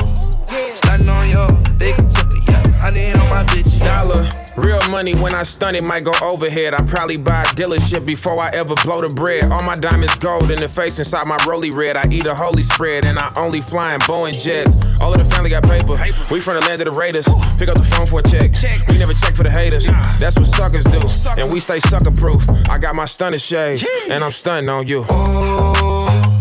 stand 0.73 1.09
on 1.09 1.29
your 1.29 1.47
big 1.77 1.97
tipper, 1.97 2.39
yeah. 2.47 2.63
Hundred 2.79 3.17
on 3.17 3.27
my 3.29 3.43
bitch, 3.51 3.77
yeah. 3.79 4.03
Dollar, 4.03 4.23
real 4.57 4.79
money 4.89 5.15
when 5.15 5.33
I 5.33 5.43
stun 5.43 5.75
it 5.75 5.83
might 5.83 6.03
go 6.03 6.11
overhead. 6.21 6.73
I 6.73 6.83
probably 6.85 7.17
buy 7.17 7.41
a 7.41 7.45
dealership 7.55 8.05
before 8.05 8.39
I 8.39 8.49
ever 8.53 8.75
blow 8.83 9.01
the 9.01 9.13
bread. 9.15 9.51
All 9.51 9.63
my 9.63 9.75
diamonds 9.75 10.15
gold 10.15 10.51
in 10.51 10.59
the 10.59 10.69
face 10.69 10.99
inside 10.99 11.25
my 11.27 11.37
rolly 11.47 11.71
red. 11.71 11.97
I 11.97 12.05
eat 12.11 12.25
a 12.25 12.35
holy 12.35 12.63
spread 12.63 13.05
and 13.05 13.17
I 13.17 13.31
only 13.37 13.61
fly 13.61 13.93
in 13.93 13.99
Boeing 14.01 14.39
jets. 14.39 15.01
All 15.01 15.11
of 15.11 15.17
the 15.17 15.25
family 15.25 15.49
got 15.49 15.63
paper. 15.63 15.95
We 16.33 16.39
from 16.39 16.55
the 16.55 16.65
land 16.67 16.81
of 16.81 16.93
the 16.93 16.99
Raiders. 16.99 17.27
Pick 17.57 17.69
up 17.69 17.77
the 17.77 17.87
phone 17.95 18.07
for 18.07 18.19
a 18.19 18.23
check. 18.23 18.51
We 18.87 18.97
never 18.97 19.13
check 19.13 19.35
for 19.35 19.43
the 19.43 19.51
haters. 19.51 19.87
That's 20.19 20.35
what 20.37 20.47
suckers 20.47 20.85
do. 20.85 20.99
And 21.41 21.51
we 21.51 21.59
stay 21.59 21.79
sucker 21.79 22.11
proof. 22.11 22.43
I 22.69 22.77
got 22.77 22.95
my 22.95 23.05
stunner 23.05 23.39
shades 23.39 23.87
and 24.09 24.23
I'm 24.23 24.31
stunting 24.31 24.69
on 24.69 24.87
you. 24.87 25.05
Oh, 25.09 26.37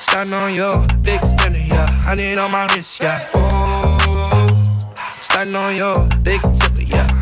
stunting 0.00 0.34
on 0.34 0.54
you. 0.54 0.72
Big 1.02 1.22
stunner, 1.22 1.58
yeah. 1.58 1.86
Honey 2.02 2.36
on 2.36 2.50
my 2.50 2.66
wrist, 2.74 3.02
yeah. 3.02 3.18
Oh, 3.34 4.46
stunting 5.20 5.54
on 5.56 5.74
you. 5.76 6.08
Big 6.22 6.40
tipper, 6.42 6.73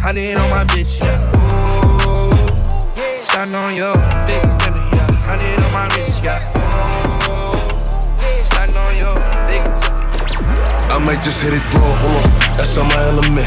yeah. 0.02 0.08
Honey 0.08 0.34
on 0.34 0.50
my 0.50 0.64
bitch, 0.64 1.00
yeah. 1.00 1.16
Oh, 1.34 2.30
stunting 3.20 3.54
on 3.54 3.74
you. 3.74 3.92
Big 4.26 4.42
spinner, 4.44 4.82
yeah. 4.92 5.06
Honey 5.22 5.62
on 5.62 5.72
my 5.72 5.86
wrist, 5.96 6.24
yeah. 6.24 6.38
Oh, 7.28 7.54
stunting 8.44 8.76
on 8.76 8.94
you. 8.96 9.14
Big 9.48 9.64
tipper. 9.64 10.92
I 10.92 10.98
might 11.04 11.22
just 11.22 11.42
hit 11.42 11.54
it 11.54 11.74
raw, 11.74 11.80
hold 11.80 12.24
on, 12.24 12.30
that's 12.56 12.76
on 12.76 12.88
my 12.88 13.02
element. 13.02 13.46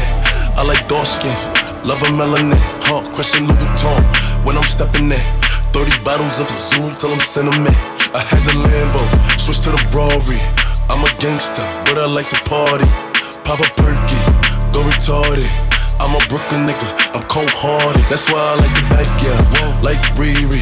I 0.56 0.62
like 0.62 0.88
dark 0.88 1.06
skins, 1.06 1.48
love 1.84 2.02
a 2.02 2.06
melanin, 2.06 2.56
heart 2.84 3.12
crushing 3.14 3.46
Louis 3.46 3.58
Vuitton 3.58 4.44
when 4.44 4.56
I'm 4.56 4.64
stepping 4.64 5.12
in. 5.12 5.20
30 5.72 6.02
bottles 6.04 6.40
of 6.40 6.48
Zoom 6.50 6.94
till 6.96 7.12
I'm 7.12 7.20
sentiment. 7.20 7.76
I 8.16 8.20
had 8.20 8.44
the 8.46 8.52
Lambo, 8.52 9.38
switch 9.38 9.60
to 9.60 9.70
the 9.70 9.82
Rory. 9.92 10.40
I'm 10.88 11.04
a 11.04 11.10
gangster, 11.18 11.62
but 11.84 11.98
I 11.98 12.06
like 12.06 12.30
to 12.30 12.40
party. 12.48 12.86
Pop 13.44 13.60
a 13.60 13.68
perky, 13.76 14.16
go 14.72 14.80
retarded. 14.82 15.65
I'm 15.98 16.14
a 16.14 16.20
Brooklyn 16.28 16.66
nigga, 16.66 16.88
I'm 17.14 17.22
cold 17.28 17.50
hearted. 17.50 18.04
That's 18.10 18.28
why 18.30 18.38
I 18.38 18.54
like 18.56 18.74
the 18.74 18.82
back, 18.92 19.08
yeah. 19.24 19.80
Like 19.82 20.00
Riri. 20.16 20.60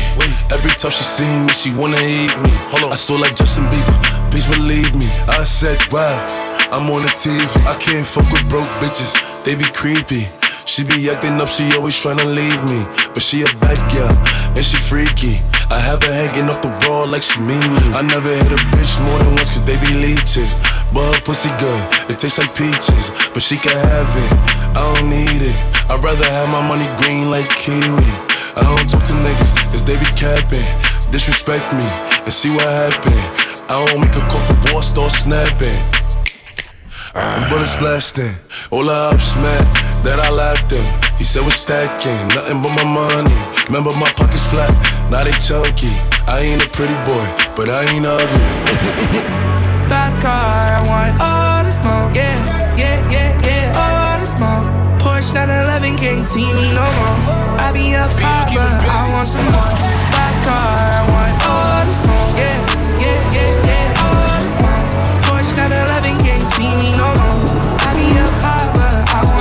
Every 0.53 0.71
time 0.73 0.91
she 0.91 1.05
see 1.05 1.29
me, 1.45 1.53
she 1.53 1.75
wanna 1.75 1.99
eat 1.99 2.35
me. 2.39 2.51
Hold 2.71 2.85
on. 2.85 2.93
I 2.93 2.97
saw 2.97 3.15
like 3.15 3.35
Justin 3.37 3.65
Bieber, 3.67 4.31
please 4.31 4.47
believe 4.47 4.95
me. 4.95 5.07
I 5.29 5.43
said, 5.43 5.79
wow, 5.91 6.27
I'm 6.71 6.91
on 6.91 7.03
the 7.03 7.09
TV. 7.09 7.41
I 7.67 7.77
can't 7.79 8.07
fuck 8.07 8.31
with 8.31 8.49
broke 8.49 8.69
bitches, 8.81 9.15
they 9.45 9.55
be 9.55 9.65
creepy. 9.65 10.44
She 10.67 10.83
be 10.83 11.11
acting 11.11 11.41
up, 11.41 11.49
she 11.49 11.65
always 11.77 11.95
tryna 11.95 12.25
leave 12.25 12.61
me. 12.67 12.81
But 13.13 13.23
she 13.23 13.43
a 13.43 13.51
bad 13.61 13.79
girl, 13.93 14.11
and 14.57 14.65
she 14.65 14.77
freaky. 14.77 15.37
I 15.71 15.79
have 15.79 16.03
her 16.03 16.13
hanging 16.13 16.49
off 16.51 16.63
the 16.63 16.73
wall 16.89 17.07
like 17.07 17.23
she 17.23 17.39
mean 17.41 17.61
me. 17.61 17.85
I 17.93 18.03
never 18.03 18.29
hit 18.29 18.51
a 18.51 18.61
bitch 18.73 18.97
more 19.05 19.19
than 19.19 19.35
once, 19.37 19.51
cause 19.51 19.65
they 19.65 19.77
be 19.79 19.93
leeches. 19.95 20.57
But 20.93 21.05
her 21.15 21.21
pussy 21.21 21.51
good, 21.61 21.83
it 22.11 22.19
tastes 22.19 22.39
like 22.39 22.57
peaches. 22.57 23.13
But 23.33 23.43
she 23.43 23.57
can 23.57 23.77
have 23.77 24.09
it, 24.09 24.33
I 24.73 24.83
don't 24.95 25.11
need 25.11 25.43
it. 25.45 25.57
I'd 25.91 26.03
rather 26.03 26.25
have 26.25 26.49
my 26.49 26.65
money 26.67 26.89
green 26.97 27.31
like 27.31 27.49
kiwi. 27.55 28.09
I 28.57 28.65
don't 28.65 28.89
talk 28.89 29.05
to 29.05 29.15
niggas, 29.15 29.53
cause 29.71 29.85
they 29.85 29.99
be 30.01 30.09
capping. 30.17 30.65
Disrespect 31.13 31.71
me, 31.77 31.87
and 32.25 32.33
see 32.33 32.51
what 32.51 32.65
happen. 32.65 33.13
I 33.69 33.85
don't 33.85 34.01
make 34.01 34.17
a 34.17 34.25
call 34.27 34.43
for 34.49 34.73
war, 34.73 34.83
start 34.83 35.13
snapping. 35.13 35.81
And 37.15 37.51
bullets 37.51 37.77
blasting. 37.77 38.35
All 38.71 38.85
the 38.85 38.93
ups, 38.93 39.37
man, 39.37 39.63
that 40.05 40.21
I. 40.21 40.35
He 41.25 41.25
said 41.25 41.43
we're 41.43 41.57
stacking, 41.57 42.29
nothing 42.37 42.61
but 42.61 42.77
my 42.77 42.85
money. 42.85 43.33
Remember 43.65 43.97
my 43.97 44.13
pockets 44.13 44.45
flat, 44.53 44.69
now 45.11 45.25
they 45.25 45.33
chunky. 45.41 45.89
I 46.29 46.45
ain't 46.45 46.61
a 46.61 46.69
pretty 46.69 46.93
boy, 47.09 47.25
but 47.57 47.71
I 47.71 47.89
ain't 47.89 48.05
ugly. 48.05 48.29
Fast 49.89 50.21
car, 50.21 50.29
I 50.29 50.85
want 50.85 51.17
all 51.17 51.65
the 51.65 51.73
smoke. 51.73 52.13
Yeah, 52.13 52.37
yeah, 52.77 53.01
yeah, 53.09 53.33
yeah, 53.41 53.73
all 53.73 54.21
the 54.21 54.27
smoke. 54.27 54.69
Porsche 55.01 55.33
911 55.33 55.97
can't 55.97 56.25
see 56.25 56.45
me 56.53 56.69
no 56.77 56.85
more. 56.85 57.17
I 57.57 57.73
be 57.73 57.97
a 57.97 58.05
but 58.05 58.53
I 58.53 59.09
want 59.09 59.27
some 59.27 59.49
more. 59.49 59.73
Fast 60.13 60.45
car, 60.45 60.61
I 60.61 61.01
want 61.09 61.37
all 61.49 61.81
the 61.89 61.95
smoke. 62.05 62.37
Yeah, 62.37 62.59
yeah, 63.01 63.19
yeah, 63.33 63.49
yeah, 63.65 64.05
all 64.05 64.43
the 64.45 64.51
smoke. 64.53 64.87
Porsche 65.25 65.57
911 65.57 66.21
can't 66.21 66.47
see 66.53 66.69
me 66.69 66.93
no 66.99 67.09
more. 67.17 67.34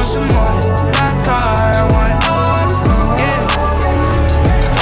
Want 0.03 0.11
some 0.11 0.27
more. 0.35 0.91
Fast 0.93 1.25
car, 1.25 1.39
I 1.39 1.83
want 1.91 2.15
all 2.27 2.67
the 2.67 2.75
smoke. 2.75 3.19
Yeah, 3.19 3.39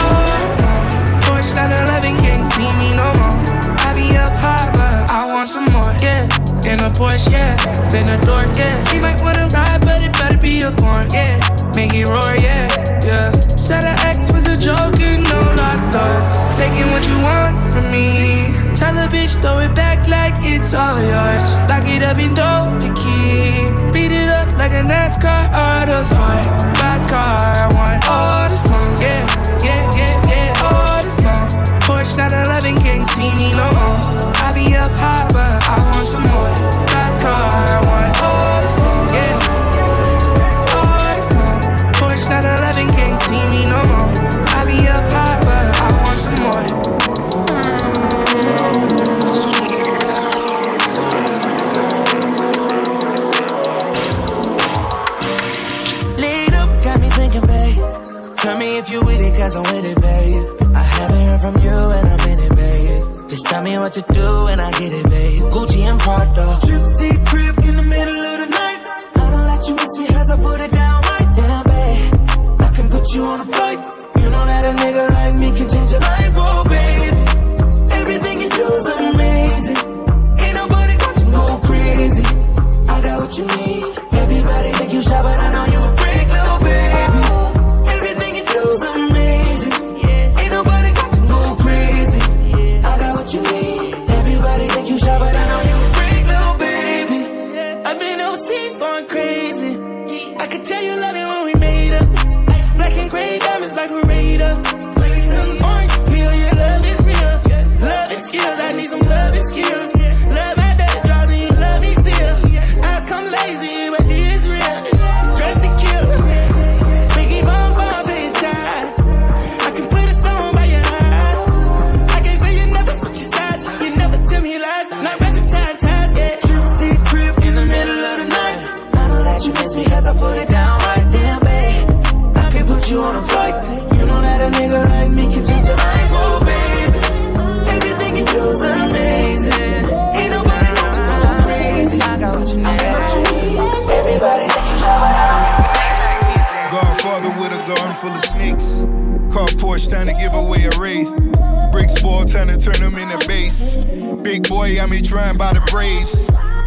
all 0.01 0.37
the 0.41 0.49
smoke. 0.49 1.21
Porsche 1.25 1.53
911 1.55 2.17
can't 2.17 2.45
see 2.47 2.69
me 2.81 2.89
no 2.97 3.13
more. 3.21 3.37
I 3.85 3.93
be 3.93 4.17
up 4.17 4.33
high, 4.41 4.69
but 4.73 5.09
I 5.09 5.25
want 5.25 5.47
some 5.47 5.65
more. 5.69 5.93
Yeah, 6.01 6.25
in 6.65 6.79
a 6.81 6.89
Porsche, 6.89 7.31
yeah, 7.31 7.55
been 7.91 8.09
a 8.09 8.17
door, 8.25 8.45
yeah. 8.57 8.73
She 8.89 8.99
might 8.99 9.21
wanna 9.21 9.47
ride, 9.53 9.81
but 9.81 10.01
it 10.01 10.13
better 10.13 10.37
be 10.37 10.61
a 10.61 10.71
corn, 10.81 11.07
yeah. 11.13 11.37
Make 11.75 11.93
it 11.93 12.07
roar, 12.07 12.35
yeah, 12.41 12.67
yeah. 13.05 13.31
Said 13.57 13.83
her 13.83 13.97
ex 14.07 14.33
was 14.33 14.47
a 14.47 14.57
joke, 14.57 14.97
you 14.97 15.21
know 15.21 15.45
not 15.53 15.79
those. 15.93 16.31
Taking 16.57 16.89
what 16.91 17.05
you 17.07 17.17
want 17.21 17.57
from 17.71 17.91
me. 17.91 18.49
Tell 18.75 18.97
a 18.97 19.07
bitch, 19.07 19.39
throw 19.41 19.59
it 19.59 19.75
back 19.75 20.07
like 20.07 20.33
it's 20.41 20.73
all 20.73 20.97
yours. 20.99 21.45
Lock 21.69 21.85
it 21.85 22.01
up 22.01 22.17
and 22.17 22.35
throw 22.35 22.80
like 25.15 25.23
a 25.23 25.27
NASCAR 25.27 25.51
auto 25.53 26.03
sport. 26.03 26.77
Fast 26.77 27.09
car, 27.09 27.21
I 27.21 27.67
want 27.73 28.09
all 28.09 28.49
the 28.49 28.55
smoke, 28.55 28.99
yeah, 28.99 29.25
yeah, 29.63 29.89
yeah, 29.95 30.21
yeah, 30.29 30.63
all 30.63 31.03
the 31.03 31.09
smoke. 31.09 31.49
Porsche 31.83 32.17
911 32.17 32.75
can't 32.77 33.07
see 33.07 33.33
me 33.35 33.53
no 33.53 33.69
more. 33.71 34.31
I 34.35 34.51
be 34.53 34.75
up 34.75 34.91
high, 34.99 35.20
Gucci 66.33 66.60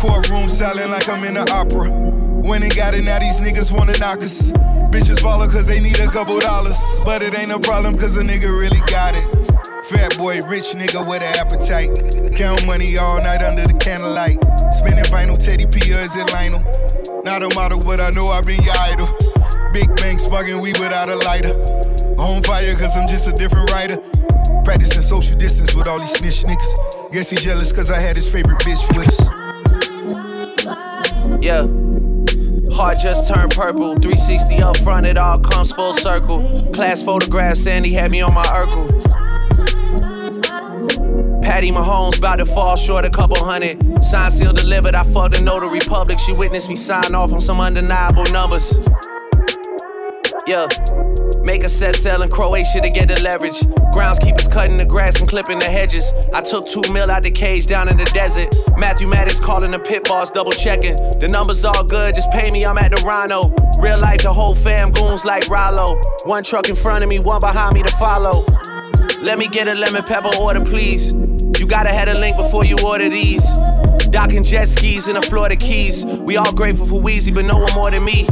Courtroom 0.04 0.50
silent 0.50 0.90
like 0.90 1.08
I'm 1.08 1.24
in 1.24 1.32
the 1.32 1.48
opera. 1.50 1.88
When 1.88 2.60
they 2.60 2.68
got 2.68 2.92
it, 2.92 3.04
now 3.04 3.18
these 3.18 3.40
niggas 3.40 3.72
wanna 3.72 3.96
knock 3.96 4.20
us. 4.20 4.52
Bitches 4.92 5.18
follow 5.18 5.48
cause 5.48 5.66
they 5.66 5.80
need 5.80 5.98
a 5.98 6.06
couple 6.06 6.38
dollars. 6.40 6.76
But 7.06 7.22
it 7.22 7.32
ain't 7.38 7.50
a 7.50 7.58
problem 7.58 7.96
cause 7.96 8.18
a 8.18 8.22
nigga 8.22 8.52
really 8.52 8.84
got 8.84 9.16
it. 9.16 9.24
Fat 9.88 10.18
boy, 10.18 10.42
rich 10.44 10.76
nigga 10.76 11.00
with 11.08 11.22
an 11.24 11.32
appetite. 11.40 12.36
Count 12.36 12.66
money 12.66 12.98
all 12.98 13.16
night 13.22 13.40
under 13.40 13.64
the 13.66 13.72
candlelight. 13.80 14.36
Spinning 14.74 15.08
vinyl, 15.08 15.40
Teddy 15.40 15.64
P 15.64 15.94
or 15.94 16.00
is 16.00 16.14
it 16.16 16.30
Lionel? 16.32 16.60
Not 17.24 17.42
a 17.42 17.48
model, 17.54 17.80
but 17.80 17.98
I 17.98 18.10
know 18.10 18.28
I 18.28 18.42
been 18.42 18.62
your 18.62 18.76
idol. 18.92 19.08
Big 19.72 19.88
bank 19.96 20.20
smoking 20.20 20.60
weed 20.60 20.78
without 20.78 21.08
a 21.08 21.16
lighter. 21.16 21.56
On 22.20 22.42
fire 22.42 22.76
cause 22.76 22.94
I'm 22.94 23.08
just 23.08 23.26
a 23.26 23.32
different 23.32 23.70
writer. 23.72 23.96
Practicing 24.64 25.00
social 25.00 25.38
distance 25.38 25.74
with 25.74 25.86
all 25.86 25.98
these 25.98 26.12
snitch 26.12 26.44
niggas. 26.44 27.10
Guess 27.10 27.30
he 27.30 27.36
jealous 27.38 27.72
cause 27.72 27.90
I 27.90 27.98
had 27.98 28.16
his 28.16 28.30
favorite 28.30 28.58
bitch 28.58 28.84
with 28.94 29.08
us. 29.08 29.43
Yeah. 31.44 31.66
Heart 32.72 33.00
just 33.00 33.28
turned 33.28 33.54
purple. 33.54 33.96
360 33.96 34.62
up 34.62 34.78
front, 34.78 35.04
it 35.04 35.18
all 35.18 35.38
comes 35.38 35.72
full 35.72 35.92
circle. 35.92 36.40
Class 36.72 37.02
photograph, 37.02 37.58
Sandy 37.58 37.92
had 37.92 38.10
me 38.10 38.22
on 38.22 38.32
my 38.32 38.44
Urkel. 38.44 38.88
Patty 41.42 41.70
Mahomes 41.70 42.16
about 42.16 42.36
to 42.36 42.46
fall 42.46 42.76
short 42.76 43.04
a 43.04 43.10
couple 43.10 43.36
hundred. 43.44 44.02
Sign 44.02 44.30
seal 44.30 44.54
delivered, 44.54 44.94
I 44.94 45.02
fucked 45.04 45.38
a 45.38 45.42
notary 45.42 45.80
public. 45.80 46.18
She 46.18 46.32
witnessed 46.32 46.70
me 46.70 46.76
sign 46.76 47.14
off 47.14 47.30
on 47.30 47.42
some 47.42 47.60
undeniable 47.60 48.24
numbers. 48.32 48.78
Yeah. 50.46 50.66
Make 51.44 51.62
a 51.62 51.68
set 51.68 51.94
sell 51.96 52.22
in 52.22 52.30
Croatia 52.30 52.80
to 52.80 52.88
get 52.88 53.08
the 53.08 53.20
leverage. 53.22 53.60
Groundskeepers 53.92 54.50
cutting 54.50 54.78
the 54.78 54.84
grass 54.86 55.20
and 55.20 55.28
clipping 55.28 55.58
the 55.58 55.66
hedges. 55.66 56.10
I 56.32 56.40
took 56.40 56.66
two 56.66 56.82
mil 56.90 57.10
out 57.10 57.22
the 57.22 57.30
cage 57.30 57.66
down 57.66 57.88
in 57.88 57.98
the 57.98 58.04
desert. 58.06 58.54
Matthew 58.78 59.06
Maddox 59.06 59.40
calling 59.40 59.70
the 59.70 59.78
pit 59.78 60.04
boss, 60.04 60.30
double 60.30 60.52
checking. 60.52 60.96
The 61.20 61.28
numbers 61.28 61.62
all 61.64 61.84
good, 61.84 62.14
just 62.14 62.30
pay 62.30 62.50
me, 62.50 62.64
I'm 62.64 62.78
at 62.78 62.92
the 62.92 63.02
Rhino. 63.04 63.54
Real 63.78 63.98
life, 63.98 64.22
the 64.22 64.32
whole 64.32 64.54
fam 64.54 64.90
goons 64.90 65.26
like 65.26 65.46
Rollo. 65.48 66.00
One 66.24 66.42
truck 66.42 66.70
in 66.70 66.76
front 66.76 67.04
of 67.04 67.10
me, 67.10 67.18
one 67.18 67.40
behind 67.40 67.74
me 67.74 67.82
to 67.82 67.96
follow. 67.96 68.42
Let 69.20 69.38
me 69.38 69.46
get 69.46 69.68
a 69.68 69.74
lemon 69.74 70.02
pepper 70.02 70.34
order, 70.38 70.64
please. 70.64 71.12
You 71.12 71.66
gotta 71.66 71.90
have 71.90 72.08
a 72.08 72.14
link 72.14 72.36
before 72.38 72.64
you 72.64 72.78
order 72.84 73.10
these. 73.10 73.44
Docking 74.08 74.44
jet 74.44 74.66
skis 74.66 75.08
in 75.08 75.14
the 75.14 75.22
Florida 75.22 75.56
Keys. 75.56 76.04
We 76.04 76.36
all 76.36 76.52
grateful 76.52 76.86
for 76.86 77.02
Weezy, 77.02 77.34
but 77.34 77.44
no 77.44 77.58
one 77.58 77.74
more 77.74 77.90
than 77.90 78.04
me. 78.04 78.26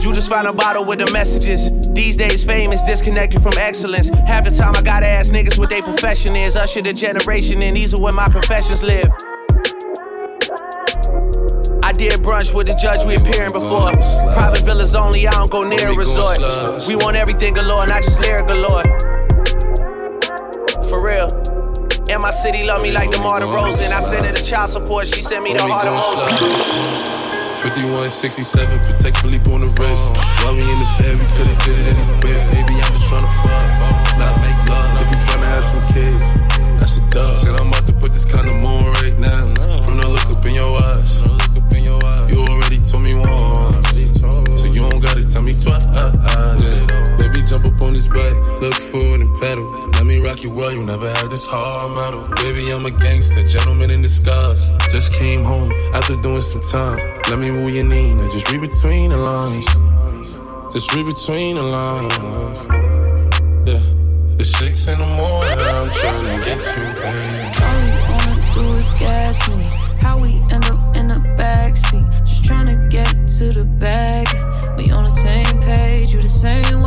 You 0.00 0.12
just 0.12 0.28
found 0.28 0.46
a 0.46 0.52
bottle 0.52 0.84
with 0.84 0.98
the 1.00 1.10
messages. 1.12 1.70
These 1.92 2.16
days, 2.16 2.44
fame 2.44 2.72
is 2.72 2.82
disconnected 2.82 3.42
from 3.42 3.52
excellence. 3.58 4.08
Half 4.08 4.44
the 4.44 4.50
time, 4.50 4.74
I 4.76 4.82
gotta 4.82 5.08
ask 5.08 5.32
niggas 5.32 5.58
what 5.58 5.70
their 5.70 5.82
profession 5.82 6.36
is. 6.36 6.56
Usher 6.56 6.82
the 6.82 6.92
generation, 6.92 7.60
and 7.62 7.76
these 7.76 7.92
are 7.94 8.00
where 8.00 8.12
my 8.12 8.28
professions 8.28 8.82
live. 8.82 9.08
I 11.82 11.92
did 11.92 12.20
brunch 12.20 12.54
with 12.54 12.66
the 12.66 12.74
judge 12.74 13.04
we 13.04 13.16
appearing 13.16 13.52
before. 13.52 13.92
Private 14.32 14.62
villas 14.64 14.94
only, 14.94 15.26
I 15.26 15.32
don't 15.32 15.50
go 15.50 15.68
near 15.68 15.88
a 15.88 15.94
resort. 15.94 16.38
We 16.86 16.96
want 16.96 17.16
everything 17.16 17.54
galore, 17.54 17.86
not 17.86 18.02
just 18.02 18.20
lyric 18.20 18.46
galore. 18.46 18.84
For 20.88 21.00
real. 21.02 21.28
And 22.10 22.22
my 22.22 22.30
city 22.30 22.64
love 22.64 22.82
me 22.82 22.92
like 22.92 23.10
DeMar 23.10 23.40
DeRozan. 23.40 23.90
I 23.90 24.00
sent 24.00 24.26
her 24.26 24.32
the 24.32 24.42
child 24.42 24.70
support, 24.70 25.08
she 25.08 25.22
sent 25.22 25.44
me 25.44 25.54
the 25.54 25.62
heart 25.62 25.86
emoji. 25.86 27.07
5167, 27.58 28.78
Patek 28.86 29.16
Philippe 29.18 29.50
on 29.50 29.60
the 29.60 29.66
wrist. 29.66 30.14
While 30.46 30.54
we 30.54 30.62
in 30.62 30.78
the 30.78 30.86
bed, 31.02 31.18
we 31.18 31.26
could've 31.34 31.58
did 31.66 31.78
it 31.78 31.90
in 31.90 32.06
the 32.06 32.14
bed. 32.22 32.38
Baby, 32.54 32.78
I'm 32.78 32.92
just 32.94 33.10
tryna 33.10 33.26
fuck, 33.42 33.66
not 34.14 34.38
make 34.38 34.54
love. 34.70 34.94
If 35.02 35.10
you 35.10 35.18
tryna 35.26 35.50
have 35.58 35.66
some 35.66 35.82
kids, 35.90 36.22
that's 36.78 36.98
a 36.98 37.04
dub. 37.10 37.34
Said 37.34 37.56
I'm 37.58 37.66
about 37.66 37.82
to 37.90 37.92
put 37.94 38.12
this 38.12 38.24
kind 38.24 38.46
of 38.46 38.62
on 38.62 38.94
right 39.02 39.18
now. 39.18 39.42
From 39.82 39.98
the 39.98 40.06
look 40.06 40.30
up 40.30 40.46
in 40.46 40.54
your 40.54 40.70
eyes, 40.70 41.18
you 42.30 42.38
already 42.46 42.78
told 42.78 43.02
me 43.02 43.14
once, 43.18 43.26
tell 45.32 45.42
me 45.42 45.52
twice. 45.52 45.86
Uh, 45.88 46.12
uh, 46.14 47.18
baby, 47.18 47.42
jump 47.42 47.64
up 47.64 47.80
on 47.82 47.94
this 47.94 48.06
bike, 48.06 48.36
look 48.60 48.74
forward 48.74 49.20
and 49.20 49.40
pedal 49.40 49.88
Let 49.92 50.06
me 50.06 50.18
rock 50.18 50.42
you 50.42 50.50
well, 50.50 50.72
you 50.72 50.82
never 50.84 51.08
had 51.08 51.30
this 51.30 51.46
hard 51.46 51.90
metal. 51.96 52.28
Baby, 52.36 52.70
I'm 52.70 52.86
a 52.86 52.90
gangster, 52.90 53.42
gentleman 53.42 53.90
in 53.90 54.02
disguise. 54.02 54.70
Just 54.90 55.12
came 55.12 55.44
home 55.44 55.72
after 55.92 56.16
doing 56.16 56.40
some 56.40 56.62
time. 56.62 56.98
Let 57.30 57.38
me 57.38 57.50
move 57.50 57.74
your 57.74 57.84
knee, 57.84 58.14
now 58.14 58.28
just 58.30 58.50
read 58.50 58.60
between 58.60 59.10
the 59.10 59.16
lines. 59.16 59.66
Just 60.72 60.94
read 60.94 61.06
between 61.06 61.56
the 61.56 61.62
lines. 61.62 62.16
Yeah, 63.66 64.38
it's 64.38 64.56
six 64.58 64.88
in 64.88 64.98
the 64.98 65.06
morning, 65.06 65.58
I'm 65.58 65.90
trying 65.90 66.38
to 66.38 66.44
get 66.44 66.58
you, 66.58 66.84
baby. 67.02 67.48
All 67.64 67.78
we 67.82 67.90
wanna 68.08 68.54
do 68.54 68.64
is 68.78 68.90
gas 69.00 69.48
me. 69.48 69.64
How 69.98 70.16
we 70.18 70.36
end 70.54 70.64
up 70.66 70.96
in 70.96 71.08
the 71.08 71.20
backseat, 71.36 72.24
just 72.24 72.44
trying 72.44 72.66
to 72.66 72.88
get 72.88 73.26
to 73.38 73.52
the 73.52 73.64
bag. 73.64 74.28
We 74.76 74.92
on 74.92 75.07
page, 75.68 76.14
you 76.14 76.20
the 76.22 76.28
same 76.28 76.77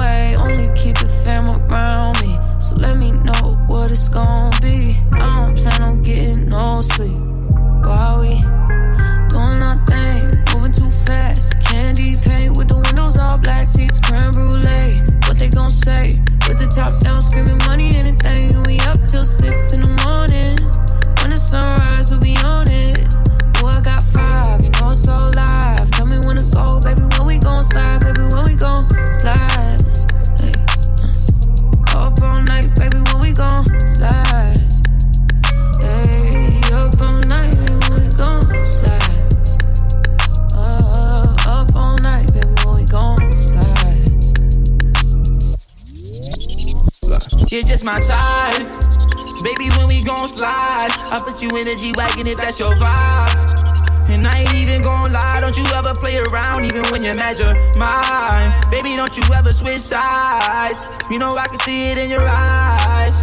I 61.42 61.48
can 61.48 61.60
see 61.62 61.90
it 61.90 61.98
in 61.98 62.12
your 62.12 62.22
eyes. 62.22 63.14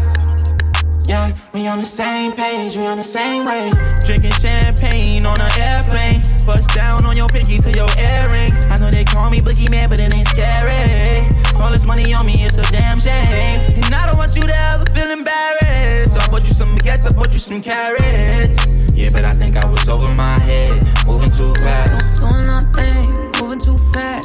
Yeah, 1.07 1.33
we 1.55 1.69
on 1.69 1.79
the 1.79 1.87
same 1.87 2.33
page, 2.33 2.77
we 2.77 2.85
on 2.85 2.99
the 2.99 3.05
same 3.05 3.47
way. 3.47 3.71
Drinking 4.07 4.33
champagne 4.33 5.25
on 5.25 5.41
an 5.41 5.53
airplane. 5.57 6.21
Bust 6.45 6.69
down 6.75 7.05
on 7.05 7.17
your 7.17 7.29
pinky 7.29 7.59
to 7.59 7.71
your 7.71 7.89
earrings. 7.97 8.67
I 8.67 8.77
know 8.79 8.91
they 8.91 9.05
call 9.05 9.31
me 9.31 9.39
Boogie 9.39 9.71
Man, 9.71 9.89
but 9.89 10.01
it 10.01 10.13
ain't 10.13 10.27
scary. 10.27 11.31
All 11.63 11.71
this 11.71 11.85
money 11.85 12.13
on 12.13 12.27
me, 12.27 12.43
it's 12.43 12.59
a 12.59 12.63
damn 12.73 12.99
shame. 12.99 13.61
And 13.79 13.95
I 13.95 14.07
don't 14.07 14.19
want 14.19 14.35
you 14.35 14.43
to 14.43 14.57
ever 14.73 14.85
feel 14.87 15.13
embarrassed. 15.13 16.15
So 16.15 16.19
I 16.19 16.27
bought 16.27 16.45
you 16.45 16.55
some 16.55 16.77
baguettes, 16.77 17.07
I 17.09 17.15
bought 17.15 17.33
you 17.33 17.39
some 17.39 17.63
carats. 17.63 18.67
Yeah, 18.95 19.11
but 19.13 19.25
I 19.25 19.33
think 19.33 19.57
I 19.57 19.65
was 19.65 19.89
over 19.89 20.13
my 20.13 20.41
head, 20.41 20.75
moving 21.07 21.31
too 21.31 21.55
fast. 21.55 22.21
Doing 22.21 22.47
nothing, 22.49 23.31
moving 23.41 23.61
too 23.61 23.79
fast. 23.93 24.18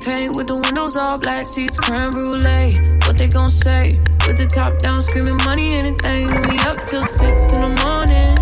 Paint 0.00 0.34
with 0.34 0.46
the 0.46 0.56
windows 0.56 0.96
all 0.96 1.18
black, 1.18 1.46
seats 1.46 1.76
creme 1.76 2.10
brulee. 2.10 2.72
What 3.04 3.18
they 3.18 3.28
gon' 3.28 3.50
say? 3.50 3.90
With 4.26 4.38
the 4.38 4.46
top 4.46 4.78
down, 4.78 5.02
screaming 5.02 5.36
money, 5.44 5.74
anything. 5.74 6.26
We 6.48 6.58
up 6.60 6.82
till 6.84 7.02
six 7.02 7.52
in 7.52 7.60
the 7.60 7.68
morning. 7.84 8.36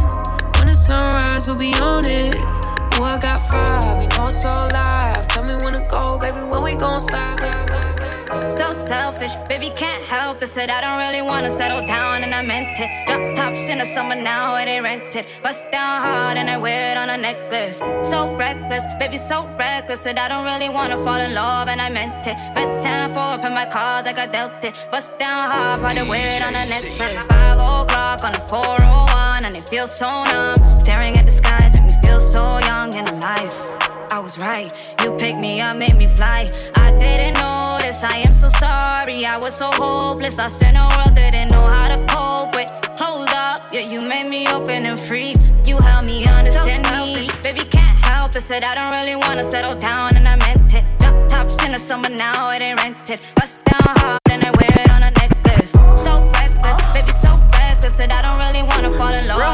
When 0.56 0.68
the 0.68 0.74
sunrise, 0.74 1.48
we'll 1.48 1.58
be 1.58 1.74
on 1.74 2.04
it. 2.06 2.36
Oh, 2.94 3.02
I 3.02 3.18
got 3.18 3.40
five, 3.40 4.02
you 4.02 4.08
know 4.16 4.26
it's 4.26 4.44
all 4.44 4.68
live. 4.70 5.26
Tell 5.26 5.42
me 5.42 5.56
when 5.64 5.72
to 5.72 5.86
go, 5.90 6.18
baby, 6.20 6.40
when 6.46 6.62
we 6.62 6.74
gon' 6.74 7.00
slide. 7.00 7.28
So 8.28 8.72
selfish, 8.72 9.34
baby, 9.48 9.70
can't 9.74 10.02
help 10.04 10.42
it. 10.42 10.48
Said 10.48 10.68
I 10.68 10.82
don't 10.82 10.98
really 10.98 11.22
wanna 11.22 11.48
settle 11.48 11.86
down, 11.86 12.22
and 12.24 12.34
I 12.34 12.42
meant 12.42 12.78
it. 12.78 12.90
Drop 13.06 13.36
tops 13.36 13.70
in 13.70 13.78
the 13.78 13.86
summer 13.86 14.14
now, 14.14 14.52
where 14.52 14.66
they 14.66 14.80
rent 14.82 15.16
it. 15.16 15.26
Bust 15.42 15.64
down 15.72 16.02
hard, 16.02 16.36
and 16.36 16.50
I 16.50 16.58
wear 16.58 16.92
it 16.92 16.98
on 16.98 17.08
a 17.08 17.16
necklace. 17.16 17.78
So 18.02 18.34
reckless, 18.36 18.84
baby, 18.98 19.16
so 19.16 19.46
reckless. 19.58 20.00
Said 20.02 20.18
I 20.18 20.28
don't 20.28 20.44
really 20.44 20.68
wanna 20.68 20.98
fall 20.98 21.20
in 21.20 21.32
love, 21.32 21.68
and 21.68 21.80
I 21.80 21.88
meant 21.88 22.26
it. 22.26 22.36
Best 22.54 22.84
time 22.84 23.10
for 23.14 23.20
up 23.20 23.44
in 23.46 23.54
my 23.54 23.64
cars, 23.64 24.04
like 24.04 24.18
I 24.18 24.26
got 24.26 24.32
dealt 24.32 24.64
it. 24.64 24.74
Bust 24.92 25.18
down 25.18 25.48
hard, 25.50 25.80
probably 25.80 26.06
wear 26.06 26.28
it 26.30 26.42
on 26.42 26.54
a 26.54 26.66
necklace. 26.66 27.26
Five 27.28 27.56
o'clock 27.56 28.24
on 28.24 28.32
the 28.32 28.40
401, 28.40 29.46
and 29.46 29.56
it 29.56 29.66
feels 29.66 29.90
so 29.90 30.24
numb. 30.24 30.80
Staring 30.80 31.16
at 31.16 31.24
the 31.24 31.32
skies, 31.32 31.74
make 31.76 31.86
me 31.86 31.94
feel 32.02 32.20
so 32.20 32.58
young 32.58 32.94
and 32.94 33.08
alive. 33.08 33.87
I 34.10 34.20
was 34.20 34.38
right. 34.38 34.72
You 35.02 35.12
picked 35.12 35.38
me 35.38 35.60
up, 35.60 35.76
made 35.76 35.96
me 35.96 36.06
fly. 36.06 36.46
I 36.76 36.92
didn't 36.98 37.34
notice. 37.38 38.02
I 38.02 38.18
am 38.26 38.34
so 38.34 38.48
sorry. 38.48 39.24
I 39.24 39.38
was 39.38 39.54
so 39.54 39.70
hopeless. 39.72 40.38
I 40.38 40.48
said 40.48 40.74
the 40.74 40.84
world 40.96 41.14
didn't 41.14 41.50
know 41.50 41.62
how 41.62 41.88
to 41.94 41.98
cope 42.12 42.54
with. 42.54 42.70
Hold 42.98 43.28
up, 43.30 43.60
yeah, 43.72 43.80
you 43.80 44.00
made 44.00 44.28
me 44.28 44.48
open 44.48 44.86
and 44.86 44.98
free. 44.98 45.34
You 45.66 45.76
helped 45.78 46.06
me 46.06 46.26
understand 46.26 46.84
me. 46.90 47.28
Baby, 47.42 47.60
can't 47.60 48.04
help 48.04 48.28
help 48.28 48.42
it. 48.42 48.46
Said 48.46 48.64
I 48.64 48.74
don't 48.74 48.92
really 48.98 49.16
wanna 49.16 49.44
settle 49.44 49.76
down, 49.78 50.16
and 50.16 50.26
I 50.28 50.36
meant 50.36 50.74
it. 50.74 50.84
Drop 50.98 51.28
tops 51.28 51.64
in 51.64 51.72
the 51.72 51.78
summer 51.78 52.08
now, 52.08 52.48
it 52.54 52.60
ain't 52.60 52.80
rented. 52.82 53.20
Bust 53.36 53.64
down 53.64 53.94
hard, 54.00 54.20
and 54.30 54.42
I 54.44 54.50
wear 54.58 54.74
it 54.84 54.90
on 54.90 55.02
a 55.02 55.10
necklace. 55.22 55.72
So 56.04 56.12
reckless, 56.38 56.78
baby, 56.94 57.12
so 57.24 57.30
reckless. 57.58 57.94
Said 57.96 58.12
I 58.12 58.20
don't 58.26 58.40
really 58.44 58.64
wanna 58.70 58.90
fall 58.98 59.14
in 59.20 59.26
love, 59.28 59.47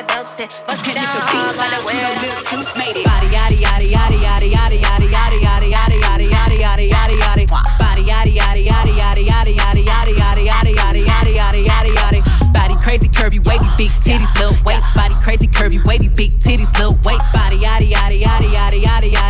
I 0.00 0.02
dealt 0.08 0.40
it. 0.40 0.48
Bust 0.64 0.80
down 0.96 1.04
hard, 1.04 1.60
but 1.60 1.68
I 1.68 1.84
wear 1.84 2.00
it 2.00 2.08
on 2.08 2.24
a 2.24 2.64
Body, 2.72 3.28
yaddy, 3.28 3.60
yaddy, 3.60 3.92
yaddy, 3.92 4.24
yaddy, 4.24 4.48
yaddy, 4.48 4.80
yaddy, 4.80 5.12
yaddy, 5.12 5.36
yaddy, 5.44 5.68
yaddy, 5.68 6.00
yaddy, 6.00 6.32
yaddy, 6.32 6.56
yaddy, 6.56 6.88
yaddy, 6.88 7.16
yaddy. 7.20 7.44
Body, 7.76 8.02
yaddy, 8.08 8.32
yaddy, 8.32 8.64
yaddy, 8.64 8.96
yaddy, 8.96 9.28
yaddy, 9.28 9.52
yaddy, 9.60 9.84
yaddy, 9.84 10.16
yaddy, 10.16 10.46
yaddy, 10.48 10.72
yaddy, 10.80 11.04
yaddy, 11.04 11.36
yaddy, 11.36 11.66
yaddy, 11.68 11.92
yaddy. 12.00 12.20
Body 12.54 12.74
crazy, 12.80 13.08
curvy, 13.12 13.44
wavy, 13.44 13.68
big 13.76 13.92
titties, 14.00 14.32
little 14.40 14.56
waist. 14.64 14.88
Body 14.96 15.14
crazy, 15.20 15.46
curvy, 15.46 15.84
wavy, 15.84 16.08
big 16.08 16.30
titties, 16.40 16.72
little 16.80 16.96
waist. 17.04 17.28
Body, 17.34 17.60
yaddy, 17.60 17.92
yaddy, 17.92 18.24
yaddy, 18.24 18.48
yaddy, 18.56 18.80
yaddy, 18.80 19.12
yaddy, 19.12 19.29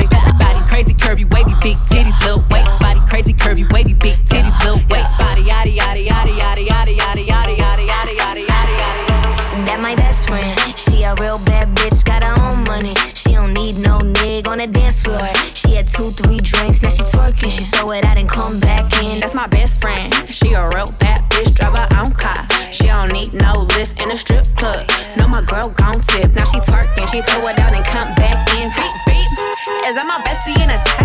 curvy 1.11 1.27
wavy 1.33 1.51
big 1.61 1.77
titties 1.91 2.17
little 2.23 2.43
waist. 2.49 2.71
Body 2.79 3.01
crazy 3.09 3.33
curvy 3.33 3.67
wavy 3.73 3.93
big 3.93 4.15
titties 4.31 4.57
little 4.63 4.79
waist. 4.87 5.11
Body 5.19 5.43
yaddy 5.43 5.75
yaddy 5.75 6.07
yaddy 6.07 6.39
yaddy 6.39 6.63
yaddy 6.63 6.95
yaddy 6.95 7.27
yaddy 7.27 7.55
yaddy 7.57 7.85
yaddy 7.91 8.15
yaddy 8.15 8.47
yaddy 8.47 8.77
yaddy. 8.79 9.65
That 9.67 9.79
my 9.81 9.93
best 9.95 10.29
friend. 10.29 10.47
She 10.79 11.03
a 11.03 11.13
real 11.19 11.37
bad 11.43 11.67
bitch, 11.75 12.05
got 12.05 12.23
her 12.23 12.35
own 12.47 12.63
money. 12.63 12.95
She 13.11 13.33
don't 13.35 13.51
need 13.51 13.75
no 13.83 13.99
nig 13.99 14.47
on 14.47 14.59
the 14.59 14.67
dance 14.67 15.03
floor. 15.03 15.19
She 15.51 15.75
had 15.75 15.87
two, 15.87 16.07
three 16.15 16.39
drinks, 16.39 16.81
now 16.81 16.89
she 16.89 17.03
twerking. 17.03 17.51
She 17.51 17.65
throw 17.75 17.91
it 17.91 18.05
out 18.05 18.17
and 18.17 18.29
come 18.29 18.59
back 18.61 18.87
in. 19.03 19.19
That's 19.19 19.35
my 19.35 19.47
best 19.47 19.81
friend. 19.81 20.07
She 20.31 20.55
a 20.55 20.63
real 20.71 20.87
bad 21.03 21.19
bitch, 21.27 21.51
drive 21.59 21.75
her 21.75 21.89
own 21.99 22.15
car. 22.15 22.39
She 22.71 22.87
don't 22.87 23.11
need 23.11 23.33
no 23.35 23.67
lift 23.75 23.99
in 24.01 24.07
a 24.09 24.15
strip 24.15 24.47
club. 24.55 24.87
No, 25.19 25.27
my 25.27 25.43
girl 25.43 25.75
gon' 25.75 25.99
tip. 26.07 26.31
Now 26.31 26.47
she 26.47 26.63
twerking, 26.63 27.11
she 27.11 27.19
throw 27.27 27.43
it 27.51 27.59
out 27.59 27.75
and 27.75 27.83
come 27.83 28.07
back 28.15 28.47
in. 28.55 28.71
Beep, 28.71 28.95
beep. 29.03 29.31
Is 29.85 29.95
that 29.95 30.07
my 30.07 30.23
bestie 30.23 30.55
in 30.63 30.69
a 30.69 30.79
taxi? 30.87 31.00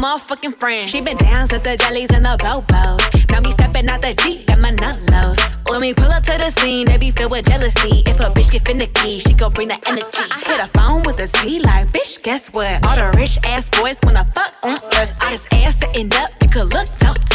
Motherfucking 0.00 0.58
friend. 0.58 0.88
She 0.88 1.00
been 1.02 1.16
down 1.16 1.48
since 1.48 1.62
the 1.62 1.76
jellies 1.76 2.08
and 2.10 2.24
the 2.24 2.36
bobos. 2.40 3.00
Now 3.30 3.40
me 3.40 3.52
stepping 3.52 3.88
out 3.90 4.00
the 4.00 4.14
Jeep, 4.14 4.46
got 4.46 4.58
my 4.60 4.70
nut 4.70 4.98
lows. 5.12 5.60
When 5.68 5.80
we 5.82 5.92
pull 5.92 6.10
up 6.10 6.24
to 6.24 6.38
the 6.38 6.50
scene, 6.58 6.86
they 6.86 6.96
be 6.96 7.10
filled 7.10 7.32
with 7.32 7.46
jealousy. 7.46 8.02
If 8.06 8.18
a 8.20 8.32
bitch 8.32 8.50
get 8.50 8.66
finicky, 8.66 9.20
she 9.20 9.34
gon' 9.34 9.52
bring 9.52 9.68
the 9.68 9.78
energy. 9.86 10.24
I 10.30 10.40
hit 10.40 10.60
a 10.60 10.68
phone 10.72 11.02
with 11.02 11.22
a 11.22 11.26
Z 11.28 11.60
like, 11.60 11.92
bitch, 11.92 12.22
guess 12.22 12.48
what? 12.48 12.86
All 12.86 12.96
the 12.96 13.12
rich 13.18 13.38
ass 13.44 13.68
boys 13.68 13.98
wanna 14.02 14.24
fuck 14.34 14.54
on 14.62 14.78
us. 14.96 15.12
I 15.20 15.30
just 15.30 15.52
ass 15.52 15.76
sitting 15.78 16.12
up, 16.14 16.30
you 16.40 16.48
could 16.48 16.72
look, 16.72 16.88
don't 16.98 17.29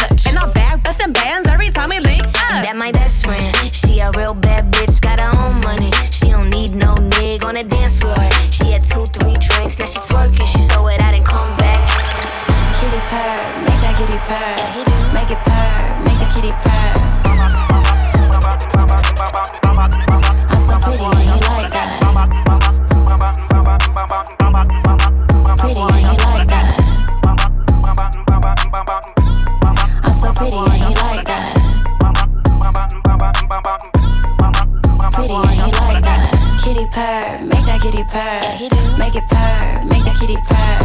purr, 36.96 37.44
make 37.44 37.66
that 37.66 37.82
kitty 37.82 38.04
purr. 38.06 38.98
Make 38.98 39.16
it 39.16 39.28
purr, 39.28 39.95
kitty 40.20 40.36
purr. 40.48 40.80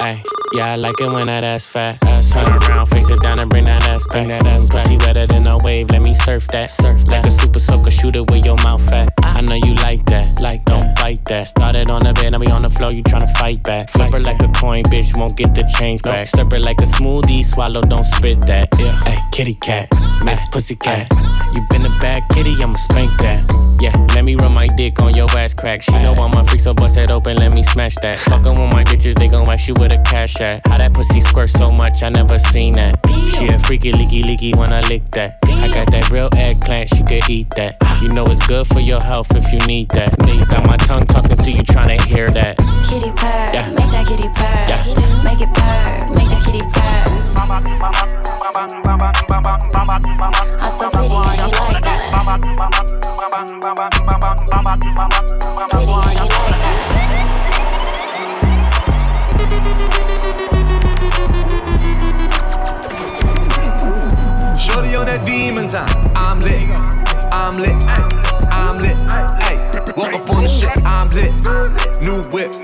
Ay, 0.00 0.22
yeah, 0.54 0.72
I 0.72 0.76
like 0.76 1.00
it 1.00 1.10
when 1.10 1.26
that 1.26 1.44
ass 1.44 1.66
fat. 1.66 2.02
Ass 2.04 2.32
turn 2.32 2.46
around, 2.46 2.86
face 2.86 3.10
it 3.10 3.20
down 3.22 3.38
and 3.38 3.50
bring 3.50 3.64
that 3.64 3.88
ass 3.88 4.04
back. 4.04 4.12
Bring 4.12 4.28
that 4.28 4.46
ass 4.46 4.68
back. 4.68 4.82
Pussy 4.82 4.96
wetter 4.98 5.26
than 5.26 5.46
a 5.46 5.58
wave, 5.58 5.90
let 5.90 6.02
me 6.02 6.14
surf 6.14 6.46
that. 6.48 6.70
Surf 6.70 7.04
like 7.06 7.26
a 7.26 7.30
super 7.30 7.58
soaker 7.58 7.90
shoot 7.90 8.16
it 8.16 8.30
with 8.30 8.44
your 8.44 8.56
mouth 8.62 8.86
fat. 8.88 9.12
Ah. 9.22 9.38
I 9.38 9.40
know 9.40 9.54
you 9.54 9.74
like 9.74 10.04
that, 10.06 10.40
like 10.40 10.64
don't 10.64 10.94
bite 10.96 11.24
that. 11.26 11.48
Started 11.48 11.90
on 11.90 12.02
the 12.04 12.12
bed, 12.12 12.30
now 12.32 12.38
we 12.38 12.46
on 12.48 12.62
the 12.62 12.70
floor, 12.70 12.92
you 12.92 13.02
tryna 13.02 13.30
fight 13.38 13.62
back. 13.62 13.90
Flip 13.90 14.12
her 14.12 14.20
like 14.20 14.40
a 14.42 14.48
coin, 14.48 14.84
bitch, 14.84 15.16
won't 15.16 15.36
get 15.36 15.54
the 15.54 15.64
change 15.78 16.02
back. 16.02 16.28
Stir 16.28 16.46
it 16.52 16.60
like 16.60 16.80
a 16.80 16.84
smoothie, 16.84 17.44
swallow, 17.44 17.82
don't 17.82 18.04
spit 18.04 18.40
that. 18.46 18.68
Yeah, 18.78 18.98
hey, 19.04 19.18
kitty 19.32 19.54
cat, 19.54 19.88
Miss 20.24 20.40
Pussy 20.50 20.76
Cat. 20.76 21.08
You 21.54 21.64
been 21.70 21.86
a 21.86 21.98
bad 22.00 22.22
kitty, 22.32 22.54
I'ma 22.62 22.76
spank 22.76 23.10
that. 23.18 23.42
Yeah, 23.80 23.96
let 24.14 24.24
me 24.24 24.34
run 24.34 24.52
my 24.52 24.66
dick 24.66 25.00
on 25.00 25.14
your 25.14 25.30
ass 25.38 25.54
crack. 25.54 25.82
She 25.82 25.92
know 25.92 26.14
I'm 26.14 26.34
a 26.34 26.44
freak, 26.44 26.60
so 26.60 26.74
bust 26.74 26.96
it 26.96 27.10
open, 27.10 27.36
let 27.36 27.52
me 27.52 27.62
smash 27.62 27.94
that. 28.02 28.18
Fucking 28.58 28.76
with 28.76 28.86
my 28.86 28.92
bitches, 28.92 29.14
they 29.16 29.28
gon' 29.28 29.46
wax 29.46 29.68
you 29.68 29.74
with 29.74 29.92
a 29.92 29.98
cash 29.98 30.40
at. 30.40 30.66
How 30.66 30.78
that 30.78 30.92
pussy 30.92 31.20
squirt 31.20 31.48
so 31.48 31.70
much, 31.70 32.02
I 32.02 32.08
never 32.08 32.40
seen 32.40 32.74
that. 32.74 32.98
She 33.36 33.46
a 33.46 33.56
freaky, 33.58 33.92
leaky, 33.92 34.24
leaky 34.24 34.52
when 34.52 34.72
I 34.72 34.80
lick 34.88 35.08
that. 35.12 35.38
I 35.44 35.68
got 35.68 35.92
that 35.92 36.10
real 36.10 36.28
eggplant, 36.36 36.88
she 36.88 37.04
could 37.04 37.28
eat 37.30 37.48
that. 37.54 37.76
You 38.02 38.08
know 38.08 38.26
it's 38.26 38.44
good 38.48 38.66
for 38.66 38.80
your 38.80 39.00
health 39.00 39.32
if 39.36 39.52
you 39.52 39.60
need 39.66 39.90
that. 39.90 40.10
You 40.34 40.44
got 40.46 40.66
my 40.66 40.76
tongue 40.76 41.06
talking 41.06 41.36
to 41.36 41.50
you, 41.52 41.62
tryna 41.62 42.00
hear 42.06 42.30
that. 42.30 42.58
Kitty 42.88 43.12
purr, 43.12 43.50
Yeah. 43.54 43.68
make 43.70 43.90
that 43.92 44.06
kitty 44.08 44.28
purr. 44.34 44.66
Yeah. 44.66 44.84
Make 45.22 45.40
it 45.40 45.54
purr, 45.54 46.08
make 46.14 46.28
that 46.28 46.42
kitty 46.44 46.62
purr. 46.74 47.04
I'm 50.60 50.70
so 50.70 50.90
pretty 50.90 51.14
and 51.14 51.38
you 51.38 51.46
like 51.46 51.82
that. 51.84 52.00
Pretty 55.70 55.92
and 55.92 56.18
you 56.18 56.26
like 56.26 56.60
that. 56.60 56.67
Shorty 64.78 64.94
on 64.94 65.06
that 65.06 65.26
demon 65.26 65.66
time. 65.66 65.88
I'm 66.14 66.40
lit. 66.40 66.54
I'm 67.32 67.58
lit. 67.58 67.74
ay, 67.88 68.48
I'm 68.52 68.78
lit. 68.78 68.96
Ay, 69.08 69.56
walk 69.96 70.14
up 70.14 70.30
on 70.30 70.44
the 70.44 70.48
shit. 70.48 70.70
I'm 70.86 71.10
lit. 71.10 71.34
New 72.00 72.22
whip. 72.30 72.54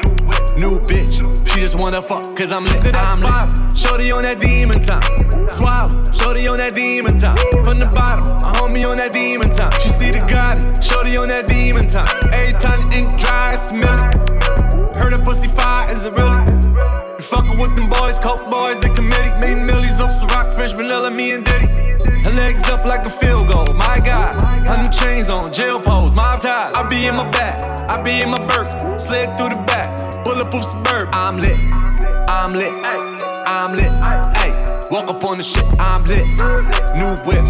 New 0.57 0.79
bitch. 0.79 1.19
She 1.49 1.59
just 1.59 1.77
wanna 1.77 2.01
fuck 2.01 2.37
cause 2.37 2.53
I'm 2.53 2.67
lit. 2.67 2.95
I'm 2.95 3.21
lit. 3.21 3.77
Shorty 3.77 4.13
on 4.13 4.23
that 4.23 4.39
demon 4.39 4.81
time. 4.81 5.03
Swab. 5.49 5.91
Shorty 6.15 6.47
on 6.47 6.59
that 6.59 6.77
demon 6.77 7.19
time. 7.19 7.37
From 7.65 7.81
the 7.81 7.87
bottom. 7.87 8.37
A 8.37 8.53
homie 8.59 8.89
on 8.89 8.99
that 8.99 9.13
demon 9.13 9.51
time. 9.51 9.73
She 9.81 9.89
see 9.89 10.13
the 10.13 10.21
God. 10.21 10.85
Shorty 10.85 11.17
on 11.17 11.27
that 11.31 11.49
demon 11.49 11.89
time. 11.89 12.07
Every 12.33 12.57
time 12.61 12.79
the 12.79 12.97
ink 12.97 13.19
dry, 13.19 13.57
smell 13.57 13.93
it. 13.93 14.95
Heard 14.95 15.15
a 15.15 15.19
pussy 15.19 15.49
fire, 15.49 15.91
is 15.91 16.07
it 16.07 16.13
really? 16.13 16.64
You 16.75 17.23
fucking 17.23 17.59
with 17.59 17.77
them 17.77 17.89
boys, 17.89 18.19
coke 18.19 18.51
boys, 18.51 18.79
the 18.81 18.91
committee. 18.91 19.31
Made 19.41 19.65
millies 19.65 20.01
off 20.01 20.11
Ciroc, 20.11 20.55
French 20.55 20.75
vanilla, 20.75 21.11
me 21.11 21.33
and 21.33 21.45
Diddy. 21.45 21.69
Her 22.25 22.33
legs 22.33 22.69
up 22.69 22.85
like 22.85 23.07
a 23.07 23.11
field 23.11 23.49
goal, 23.49 23.73
my 23.75 24.01
God. 24.05 24.41
Her 24.67 24.83
new 24.83 24.91
chains 24.91 25.31
on, 25.31 25.53
jail 25.53 25.81
pose, 25.81 26.15
mob 26.15 26.41
ties. 26.41 26.73
I 26.75 26.83
be 26.89 27.07
in 27.07 27.15
my 27.15 27.29
back, 27.31 27.65
I 27.89 28.03
be 28.03 28.23
in 28.23 28.31
my 28.31 28.45
Burke. 28.47 28.99
Slid 28.99 29.27
through 29.39 29.51
the 29.51 29.63
back, 29.67 30.25
bulletproof 30.25 30.65
suburb. 30.65 31.09
I'm 31.13 31.39
lit, 31.39 31.63
I'm 32.29 32.55
lit, 32.55 32.73
ay, 32.85 33.45
I'm 33.47 33.77
lit, 33.77 33.95
ay. 33.97 34.51
Walk 34.91 35.09
up 35.11 35.25
on 35.25 35.39
the 35.39 35.45
shit, 35.45 35.65
I'm 35.79 36.05
lit. 36.05 36.27
New 36.97 37.15
whip, 37.23 37.45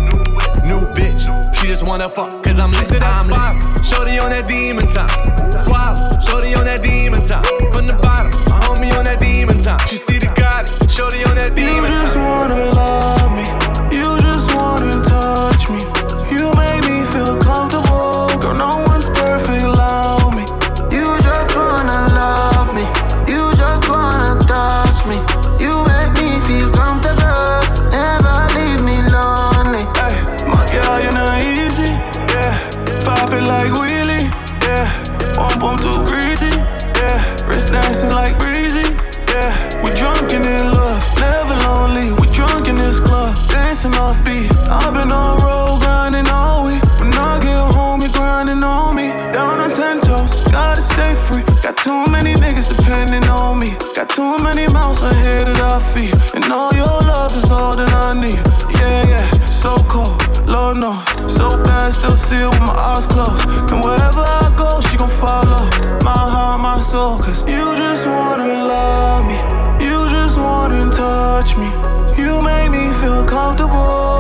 new 0.65 0.85
bitch. 0.93 1.23
She 1.57 1.69
just 1.69 1.87
wanna 1.87 2.09
fuck, 2.11 2.43
cause 2.43 2.59
I'm 2.59 2.73
lit, 2.73 3.03
I'm 3.03 3.29
lit. 3.29 3.87
Shorty 3.87 4.19
on 4.19 4.31
that 4.31 4.47
demon 4.47 4.87
time. 4.89 5.09
Swallow, 5.57 5.97
shorty 6.27 6.55
on 6.55 6.65
that 6.67 6.83
demon 6.83 7.25
time. 7.27 7.45
From 7.73 7.87
the 7.87 7.95
bottom, 7.95 8.33
homie 8.85 8.99
on 8.99 9.05
that 9.05 9.21
demon 9.21 9.63
time. 9.63 9.79
She 9.89 9.97
see 9.97 10.19
the 10.19 10.27
God, 10.35 10.69
shorty 10.91 11.25
on 11.25 11.37
that 11.37 11.55
demon 11.55 11.93
You 11.93 11.99
just 11.99 12.17
wanna 12.17 12.71
love 12.71 13.24
too 54.15 54.39
many 54.45 54.65
mouths 54.73 55.03
ahead 55.03 55.49
of 55.49 55.61
our 55.61 55.81
feet. 55.93 56.15
And 56.35 56.45
all 56.53 56.73
your 56.73 56.99
love 57.11 57.35
is 57.37 57.51
all 57.51 57.75
that 57.75 57.93
I 57.93 58.15
need. 58.15 58.39
Yeah, 58.79 59.03
yeah, 59.11 59.31
so 59.63 59.75
cold, 59.91 60.15
Lord 60.47 60.77
knows. 60.77 61.03
So 61.27 61.51
bad, 61.65 61.93
still 61.93 62.17
see 62.27 62.37
it 62.37 62.49
with 62.49 62.61
my 62.61 62.75
eyes 62.91 63.07
closed. 63.07 63.43
And 63.73 63.83
wherever 63.83 64.23
I 64.23 64.55
go, 64.57 64.81
she 64.87 64.97
gon' 64.97 65.11
follow. 65.19 65.63
My 66.05 66.23
heart, 66.35 66.61
my 66.61 66.81
soul, 66.81 67.19
cause 67.19 67.41
you 67.43 67.75
just 67.77 68.07
wanna 68.07 68.47
love 68.47 69.27
me. 69.27 69.39
You 69.85 70.09
just 70.09 70.39
wanna 70.39 70.91
touch 70.93 71.57
me. 71.57 71.69
You 72.17 72.41
make 72.41 72.71
me 72.71 72.93
feel 73.01 73.25
comfortable. 73.25 74.14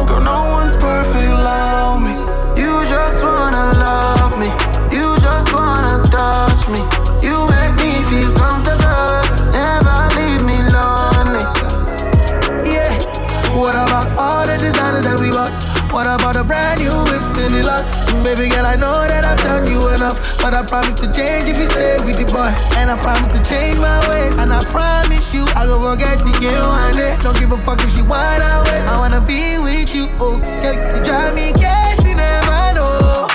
Brand 16.46 16.80
new 16.80 16.94
whips 17.10 17.36
in 17.38 17.52
the 17.52 17.62
lot? 17.64 17.84
Baby 18.24 18.48
girl, 18.48 18.66
I 18.66 18.76
know 18.76 18.94
that 19.06 19.24
I've 19.24 19.38
done 19.40 19.66
you 19.66 19.88
enough. 19.88 20.16
But 20.40 20.54
I 20.54 20.62
promise 20.62 21.00
to 21.00 21.08
change 21.12 21.48
if 21.48 21.58
you 21.58 21.68
stay 21.70 21.96
with 22.04 22.16
the 22.16 22.26
boy. 22.28 22.52
And 22.76 22.90
I 22.90 22.96
promise 23.00 23.32
to 23.32 23.40
change 23.42 23.78
my 23.78 23.98
ways. 24.08 24.36
And 24.38 24.52
I 24.52 24.60
promise 24.68 25.32
you, 25.32 25.44
I 25.56 25.66
go 25.66 25.80
forget 25.80 26.18
to 26.18 26.32
get 26.40 26.60
one 26.60 26.94
day. 26.94 27.16
Don't 27.20 27.36
give 27.38 27.52
a 27.52 27.58
fuck 27.64 27.80
if 27.80 27.90
she 27.92 28.02
wanna 28.02 28.64
waste. 28.68 28.88
I 28.88 28.96
wanna 28.98 29.20
be 29.20 29.58
with 29.58 29.94
you, 29.94 30.08
oh. 30.20 30.40
okay? 30.60 30.76
You 30.76 31.00
drive 31.04 31.34
me 31.34 31.52
crazy, 31.56 32.14
never 32.14 32.76
know. 32.76 33.26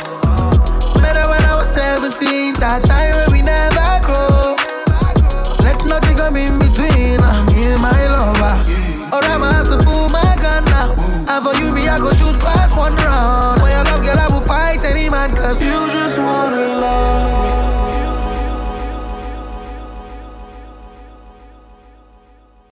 Met 1.01 1.17
her 1.17 1.25
when 1.29 1.43
I 1.45 1.53
was 1.57 1.69
17, 1.73 2.61
that 2.61 2.85
time 2.85 3.13
when 3.17 3.29
we 3.33 3.41
never 3.41 3.89
grow. 4.05 4.53
Let 5.65 5.77
nothing 5.85 6.17
come 6.17 6.37
in 6.37 6.57
between, 6.59 7.19
I'm 7.21 7.47
in 7.57 7.81
my 7.81 7.99
lover. 8.07 8.55
Or 9.13 9.21
I'ma 9.25 9.49
have 9.51 9.69
to 9.73 9.77
pull 9.81 10.09
my 10.09 10.37
gun 10.37 10.63
now. 10.69 10.93
And 11.25 11.41
for 11.41 11.53
you, 11.57 11.71
me, 11.73 11.87
I 11.89 11.97
go 11.97 12.11
shoot 12.13 12.28
one 12.79 12.95
round. 12.95 13.59
For 13.59 13.69
your 13.69 13.83
love, 13.83 14.01
girl, 14.03 14.17
I 14.17 14.27
will 14.31 14.45
fight 14.47 14.83
any 14.83 15.09
man, 15.09 15.35
cause 15.35 15.61
you 15.61 15.77
just 15.91 16.17
wanna 16.17 16.79
love 16.79 17.43
me. 17.43 17.58